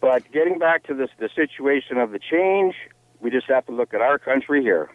But 0.00 0.30
getting 0.30 0.60
back 0.60 0.84
to 0.84 0.94
this, 0.94 1.10
the 1.18 1.30
situation 1.34 1.98
of 1.98 2.12
the 2.12 2.20
change, 2.20 2.76
we 3.20 3.32
just 3.32 3.48
have 3.48 3.66
to 3.66 3.72
look 3.72 3.92
at 3.92 4.00
our 4.00 4.20
country 4.20 4.62
here, 4.62 4.88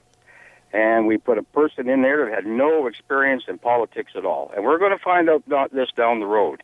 and 0.72 1.06
we 1.06 1.18
put 1.18 1.38
a 1.38 1.44
person 1.44 1.90
in 1.90 2.02
there 2.02 2.28
that 2.28 2.34
had 2.34 2.46
no 2.46 2.88
experience 2.88 3.44
in 3.50 3.58
politics 3.58 4.14
at 4.16 4.24
all, 4.24 4.54
and 4.56 4.64
we're 4.64 4.80
going 4.80 4.98
to 4.98 5.04
find 5.04 5.30
out 5.30 5.44
not 5.48 5.74
this 5.74 5.90
down 5.98 6.22
the 6.22 6.28
road. 6.28 6.64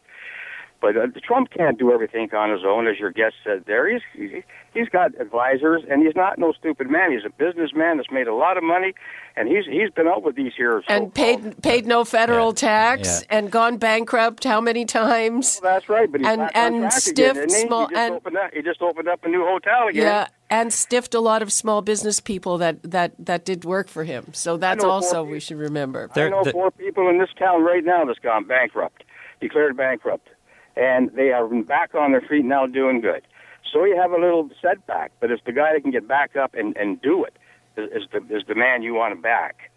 But 0.82 0.96
uh, 0.96 1.08
Trump 1.22 1.50
can't 1.50 1.78
do 1.78 1.92
everything 1.92 2.34
on 2.34 2.52
his 2.52 2.62
own, 2.66 2.88
as 2.88 2.98
your 3.00 3.12
guest 3.12 3.36
said 3.44 3.66
there. 3.68 3.90
He's 3.92 4.02
he- 4.14 4.44
he's 4.74 4.88
got 4.88 5.20
advisors, 5.20 5.82
and 5.90 6.02
he's 6.06 6.16
not 6.16 6.38
no 6.40 6.54
stupid 6.54 6.90
man. 6.90 7.12
He's 7.12 7.26
a 7.26 7.30
businessman 7.30 7.98
that's 7.98 8.12
made 8.12 8.28
a 8.28 8.34
lot 8.34 8.56
of 8.58 8.64
money, 8.64 8.94
and 9.36 9.50
he's 9.50 9.66
he's 9.66 9.90
been 9.92 10.08
out 10.08 10.24
with 10.24 10.36
these 10.38 10.54
here 10.56 10.82
And 10.88 11.14
paid 11.14 11.62
paid 11.62 11.86
no 11.86 12.06
federal 12.06 12.54
tax 12.54 13.24
Yeah. 13.30 13.38
and 13.38 13.52
gone 13.52 13.78
bankrupt 13.78 14.46
how 14.46 14.62
many 14.62 14.86
times? 14.86 15.60
That's 15.60 15.90
right, 15.90 16.10
but 16.10 16.22
he's 16.22 16.28
And- 16.30 16.40
back 16.40 16.52
and 16.56 16.80
track 16.84 16.92
stiff 16.94 17.32
again, 17.32 17.38
isn't 17.50 17.62
he? 17.62 17.68
small- 17.68 17.88
he 17.88 17.94
just 17.96 18.06
and- 18.06 18.16
opened 18.16 18.38
up, 18.38 18.54
he 18.54 18.62
just 18.62 18.82
opened 18.82 19.08
up 19.10 19.26
a 19.26 19.28
new 19.30 19.44
hotel 19.46 19.88
again. 19.90 20.02
Yeah, 20.04 20.28
and 20.50 20.72
stiffed 20.72 21.14
a 21.14 21.20
lot 21.20 21.42
of 21.42 21.52
small 21.52 21.82
business 21.82 22.22
people 22.22 22.58
that 22.60 22.82
that 22.84 23.12
that 23.20 23.44
did 23.44 23.66
work 23.66 23.90
for 23.90 24.06
him. 24.06 24.28
So 24.34 24.56
that's 24.56 24.84
also 24.86 25.24
we 25.24 25.42
should 25.42 25.58
remember. 25.58 26.08
I 26.12 26.14
There- 26.14 26.30
know 26.30 26.44
the- 26.46 26.52
four 26.52 26.72
people 26.72 27.10
in 27.10 27.18
this 27.18 27.34
town 27.38 27.64
right 27.64 27.84
now 27.84 28.06
that's 28.06 28.20
gone 28.20 28.46
bankrupt, 28.46 29.04
declared 29.42 29.76
bankrupt, 29.76 30.30
and 30.80 31.12
they 31.16 31.32
are 31.32 31.48
back 31.64 31.94
on 31.94 32.12
their 32.12 32.22
feet 32.22 32.46
now, 32.46 32.66
doing 32.66 33.02
good. 33.02 33.22
So 33.72 33.86
you 33.86 33.96
have 33.98 34.12
a 34.12 34.18
little 34.18 34.50
setback, 34.62 35.12
but 35.20 35.30
it's 35.30 35.44
the 35.46 35.52
guy 35.52 35.74
that 35.74 35.82
can 35.82 35.92
get 35.92 36.08
back 36.08 36.36
up 36.36 36.56
and 36.56 36.76
and 36.78 37.02
do 37.02 37.24
it 37.24 37.38
is, 37.78 38.04
the 38.12 38.18
is 38.36 38.44
the 38.48 38.56
man 38.56 38.82
you 38.82 38.94
want 38.94 39.16
to 39.16 39.22
back, 39.22 39.72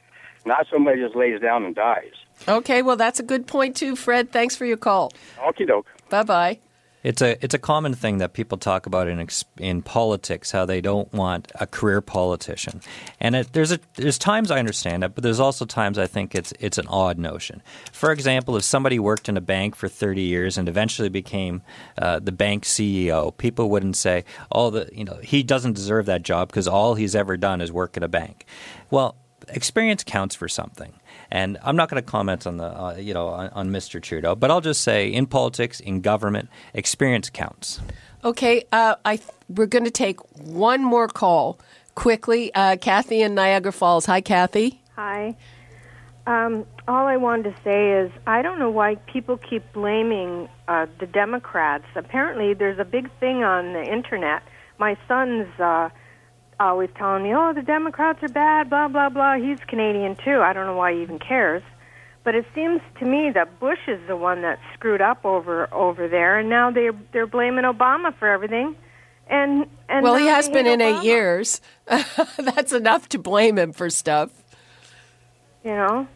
not 0.46 0.66
somebody 0.72 1.00
just 1.00 1.14
lays 1.14 1.40
down 1.40 1.64
and 1.64 1.74
dies. 1.74 2.12
Okay, 2.48 2.82
well 2.82 2.96
that's 2.96 3.20
a 3.20 3.22
good 3.22 3.46
point 3.46 3.76
too, 3.76 3.96
Fred. 3.96 4.30
Thanks 4.30 4.56
for 4.56 4.64
your 4.64 4.76
call. 4.76 5.12
Okie 5.38 5.66
doke. 5.66 5.88
Bye 6.08 6.22
bye. 6.22 6.58
It's 7.02 7.20
a 7.20 7.42
it's 7.44 7.54
a 7.54 7.58
common 7.58 7.94
thing 7.94 8.18
that 8.18 8.32
people 8.32 8.58
talk 8.58 8.86
about 8.86 9.08
in 9.08 9.26
in 9.58 9.82
politics 9.82 10.52
how 10.52 10.64
they 10.64 10.80
don't 10.80 11.12
want 11.12 11.50
a 11.56 11.66
career 11.66 12.00
politician, 12.00 12.80
and 13.18 13.34
it, 13.34 13.52
there's 13.52 13.72
a 13.72 13.80
there's 13.94 14.18
times 14.18 14.50
I 14.50 14.58
understand 14.58 15.02
it, 15.02 15.14
but 15.14 15.24
there's 15.24 15.40
also 15.40 15.64
times 15.64 15.98
I 15.98 16.06
think 16.06 16.34
it's 16.34 16.52
it's 16.60 16.78
an 16.78 16.86
odd 16.88 17.18
notion. 17.18 17.60
For 17.92 18.12
example, 18.12 18.56
if 18.56 18.62
somebody 18.62 18.98
worked 18.98 19.28
in 19.28 19.36
a 19.36 19.40
bank 19.40 19.74
for 19.74 19.88
30 19.88 20.22
years 20.22 20.56
and 20.56 20.68
eventually 20.68 21.08
became 21.08 21.62
uh, 21.98 22.20
the 22.20 22.32
bank 22.32 22.64
CEO, 22.64 23.36
people 23.36 23.68
wouldn't 23.68 23.96
say, 23.96 24.24
"Oh, 24.52 24.70
the 24.70 24.88
you 24.92 25.04
know 25.04 25.18
he 25.22 25.42
doesn't 25.42 25.72
deserve 25.72 26.06
that 26.06 26.22
job 26.22 26.48
because 26.48 26.68
all 26.68 26.94
he's 26.94 27.16
ever 27.16 27.36
done 27.36 27.60
is 27.60 27.72
work 27.72 27.96
at 27.96 28.04
a 28.04 28.08
bank." 28.08 28.46
Well, 28.90 29.16
experience 29.48 30.04
counts 30.04 30.34
for 30.34 30.48
something. 30.48 30.94
And 31.32 31.56
I'm 31.64 31.76
not 31.76 31.88
going 31.88 32.00
to 32.00 32.06
comment 32.06 32.46
on 32.46 32.58
the 32.58 32.66
uh, 32.66 32.96
you 32.96 33.14
know 33.14 33.28
on, 33.28 33.48
on 33.48 33.70
Mr. 33.70 34.02
Trudeau, 34.02 34.34
but 34.34 34.50
I'll 34.50 34.60
just 34.60 34.82
say 34.82 35.08
in 35.08 35.26
politics, 35.26 35.80
in 35.80 36.02
government, 36.02 36.50
experience 36.74 37.30
counts. 37.30 37.80
Okay, 38.22 38.64
uh, 38.70 38.96
I 39.06 39.18
we're 39.48 39.66
going 39.66 39.86
to 39.86 39.90
take 39.90 40.20
one 40.36 40.84
more 40.84 41.08
call 41.08 41.58
quickly. 41.94 42.54
Uh, 42.54 42.76
Kathy 42.76 43.22
in 43.22 43.34
Niagara 43.34 43.72
Falls. 43.72 44.04
Hi, 44.04 44.20
Kathy. 44.20 44.82
Hi. 44.94 45.34
Um, 46.26 46.66
all 46.86 47.06
I 47.06 47.16
wanted 47.16 47.44
to 47.44 47.62
say 47.64 47.92
is 47.92 48.12
I 48.26 48.42
don't 48.42 48.58
know 48.58 48.70
why 48.70 48.96
people 48.96 49.38
keep 49.38 49.72
blaming 49.72 50.50
uh, 50.68 50.84
the 51.00 51.06
Democrats. 51.06 51.86
Apparently, 51.96 52.52
there's 52.52 52.78
a 52.78 52.84
big 52.84 53.10
thing 53.20 53.42
on 53.42 53.72
the 53.72 53.82
internet. 53.82 54.42
My 54.78 54.98
son's 55.08 55.48
uh, 55.58 55.88
always 56.68 56.90
telling 56.96 57.22
me, 57.22 57.34
"Oh, 57.34 57.52
the 57.52 57.62
Democrats 57.62 58.22
are 58.22 58.28
bad." 58.28 58.70
Blah 58.70 58.88
blah 58.88 59.08
blah. 59.08 59.36
He's 59.36 59.58
Canadian 59.66 60.16
too. 60.24 60.40
I 60.40 60.52
don't 60.52 60.66
know 60.66 60.76
why 60.76 60.94
he 60.94 61.02
even 61.02 61.18
cares. 61.18 61.62
But 62.24 62.36
it 62.36 62.46
seems 62.54 62.80
to 63.00 63.04
me 63.04 63.30
that 63.34 63.58
Bush 63.58 63.80
is 63.88 64.00
the 64.06 64.16
one 64.16 64.42
that 64.42 64.60
screwed 64.74 65.00
up 65.00 65.24
over 65.24 65.72
over 65.74 66.08
there, 66.08 66.38
and 66.38 66.48
now 66.48 66.70
they're 66.70 66.94
they're 67.12 67.26
blaming 67.26 67.64
Obama 67.64 68.14
for 68.16 68.28
everything. 68.28 68.76
And 69.28 69.66
and 69.88 70.02
well, 70.02 70.16
he 70.16 70.26
has 70.26 70.48
been 70.48 70.66
in 70.66 70.80
eight 70.80 71.02
years. 71.02 71.60
That's 72.38 72.72
enough 72.72 73.08
to 73.10 73.18
blame 73.18 73.58
him 73.58 73.72
for 73.72 73.90
stuff. 73.90 74.30
You 75.64 75.72
know. 75.72 76.08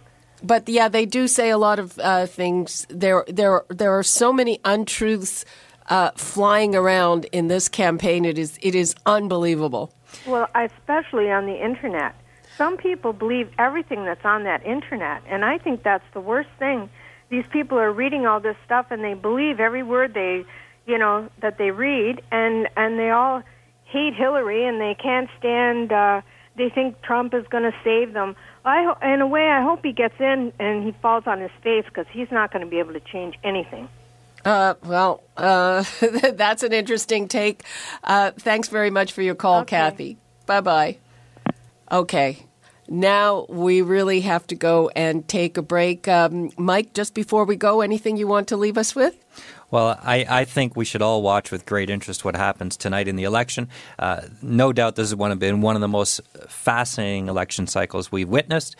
But 0.42 0.68
yeah, 0.68 0.88
they 0.88 1.06
do 1.06 1.28
say 1.28 1.50
a 1.50 1.58
lot 1.58 1.78
of 1.78 1.98
uh, 1.98 2.26
things. 2.26 2.86
There, 2.90 3.24
there, 3.28 3.64
there 3.68 3.98
are 3.98 4.02
so 4.02 4.32
many 4.32 4.60
untruths 4.64 5.44
uh, 5.88 6.10
flying 6.12 6.74
around 6.74 7.24
in 7.32 7.48
this 7.48 7.68
campaign. 7.68 8.24
It 8.24 8.38
is, 8.38 8.58
it 8.60 8.74
is 8.74 8.94
unbelievable. 9.06 9.92
Well, 10.26 10.48
especially 10.54 11.30
on 11.30 11.46
the 11.46 11.62
internet. 11.62 12.14
Some 12.56 12.76
people 12.76 13.12
believe 13.12 13.50
everything 13.58 14.04
that's 14.04 14.24
on 14.24 14.44
that 14.44 14.64
internet, 14.64 15.22
and 15.28 15.44
I 15.44 15.58
think 15.58 15.82
that's 15.82 16.04
the 16.14 16.20
worst 16.20 16.48
thing. 16.58 16.88
These 17.28 17.44
people 17.50 17.78
are 17.78 17.92
reading 17.92 18.24
all 18.24 18.40
this 18.40 18.56
stuff 18.64 18.86
and 18.90 19.02
they 19.02 19.14
believe 19.14 19.60
every 19.60 19.82
word 19.82 20.14
they, 20.14 20.44
you 20.86 20.96
know, 20.96 21.28
that 21.42 21.58
they 21.58 21.70
read, 21.70 22.22
and 22.30 22.68
and 22.76 22.98
they 22.98 23.10
all 23.10 23.42
hate 23.84 24.14
Hillary 24.14 24.66
and 24.66 24.80
they 24.80 24.94
can't 24.94 25.28
stand. 25.38 25.92
Uh, 25.92 26.22
they 26.56 26.70
think 26.70 27.02
Trump 27.02 27.34
is 27.34 27.46
going 27.48 27.64
to 27.64 27.74
save 27.84 28.14
them. 28.14 28.34
I, 28.64 28.84
ho- 28.84 29.12
in 29.12 29.20
a 29.20 29.26
way, 29.26 29.48
I 29.48 29.62
hope 29.62 29.80
he 29.84 29.92
gets 29.92 30.14
in 30.18 30.52
and 30.58 30.84
he 30.84 30.92
falls 31.02 31.24
on 31.26 31.40
his 31.40 31.50
face 31.62 31.84
because 31.84 32.06
he's 32.10 32.30
not 32.30 32.52
going 32.52 32.64
to 32.64 32.70
be 32.70 32.78
able 32.78 32.94
to 32.94 33.00
change 33.00 33.34
anything. 33.44 33.88
Uh, 34.46 34.74
well, 34.84 35.22
uh, 35.36 35.84
that's 36.34 36.62
an 36.62 36.72
interesting 36.72 37.26
take. 37.26 37.64
Uh, 38.04 38.30
thanks 38.38 38.68
very 38.68 38.90
much 38.90 39.12
for 39.12 39.20
your 39.22 39.34
call, 39.34 39.60
Okay. 39.62 39.76
Kathy. 39.76 40.18
Bye 40.46 40.60
bye. 40.60 40.98
Okay. 41.90 42.46
Now 42.88 43.46
we 43.48 43.82
really 43.82 44.20
have 44.20 44.46
to 44.46 44.54
go 44.54 44.88
and 44.94 45.26
take 45.26 45.56
a 45.56 45.62
break. 45.62 46.06
Um, 46.06 46.50
Mike, 46.56 46.94
just 46.94 47.14
before 47.14 47.44
we 47.44 47.56
go, 47.56 47.80
anything 47.80 48.16
you 48.16 48.28
want 48.28 48.46
to 48.48 48.56
leave 48.56 48.78
us 48.78 48.94
with? 48.94 49.16
Well, 49.72 49.98
I, 50.00 50.24
I 50.28 50.44
think 50.44 50.76
we 50.76 50.84
should 50.84 51.02
all 51.02 51.22
watch 51.22 51.50
with 51.50 51.66
great 51.66 51.90
interest 51.90 52.24
what 52.24 52.36
happens 52.36 52.76
tonight 52.76 53.08
in 53.08 53.16
the 53.16 53.24
election. 53.24 53.68
Uh, 53.98 54.22
no 54.40 54.72
doubt 54.72 54.94
this 54.94 55.08
has 55.10 55.16
one, 55.16 55.36
been 55.38 55.60
one 55.60 55.74
of 55.74 55.80
the 55.80 55.88
most 55.88 56.20
fascinating 56.46 57.26
election 57.28 57.66
cycles 57.66 58.12
we've 58.12 58.28
witnessed. 58.28 58.76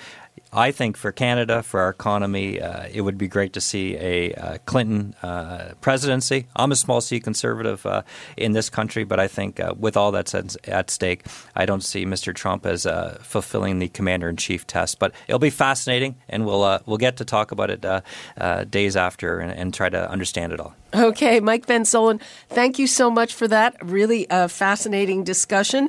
I 0.53 0.71
think 0.71 0.97
for 0.97 1.13
Canada, 1.13 1.63
for 1.63 1.81
our 1.81 1.91
economy, 1.91 2.61
uh, 2.61 2.87
it 2.93 3.01
would 3.01 3.19
be 3.19 3.29
great 3.29 3.53
to 3.55 3.61
see 3.61 3.97
a 3.97 4.33
uh, 4.35 4.59
Clinton 4.67 5.15
uh, 5.23 5.73
presidency. 5.81 6.47
I'm 6.55 6.73
a 6.73 6.77
small 6.77 7.01
c 7.01 7.21
conservative 7.21 7.85
uh, 7.85 8.03
in 8.37 8.53
this 8.53 8.71
country, 8.71 9.05
but 9.05 9.19
I 9.19 9.29
think 9.29 9.61
uh, 9.61 9.75
with 9.79 9.97
all 9.97 10.13
that's 10.13 10.35
at, 10.35 10.91
stake, 10.91 11.27
I 11.55 11.67
don't 11.67 11.83
see 11.83 12.07
Mr. 12.07 12.35
Trump 12.35 12.65
as 12.65 12.87
fulfilling 13.23 13.81
the 13.81 13.89
commander 13.89 14.29
in 14.29 14.37
chief 14.37 14.67
test. 14.67 14.99
But 14.99 15.13
it'll 15.27 15.39
be 15.39 15.51
fascinating, 15.51 16.17
and 16.29 16.47
we'll 16.47 16.81
we'll 16.87 16.99
get 16.99 17.17
to 17.17 17.25
talk 17.25 17.51
about 17.53 17.71
it 17.71 18.71
days 18.71 18.97
after 18.97 19.41
and, 19.41 19.53
and, 19.53 19.75
try 19.75 19.89
to 19.89 20.11
understand 20.11 20.53
it 20.53 20.61
all. 20.61 20.75
Okay, 20.95 21.41
Mike 21.41 21.67
Van 21.67 21.83
Soelen, 21.83 22.21
thank 22.49 22.79
you 22.79 22.87
so 22.87 23.11
much 23.11 23.35
for 23.35 23.49
that. 23.49 23.77
Really 23.83 24.27
fascinating 24.49 25.25
discussion. 25.25 25.89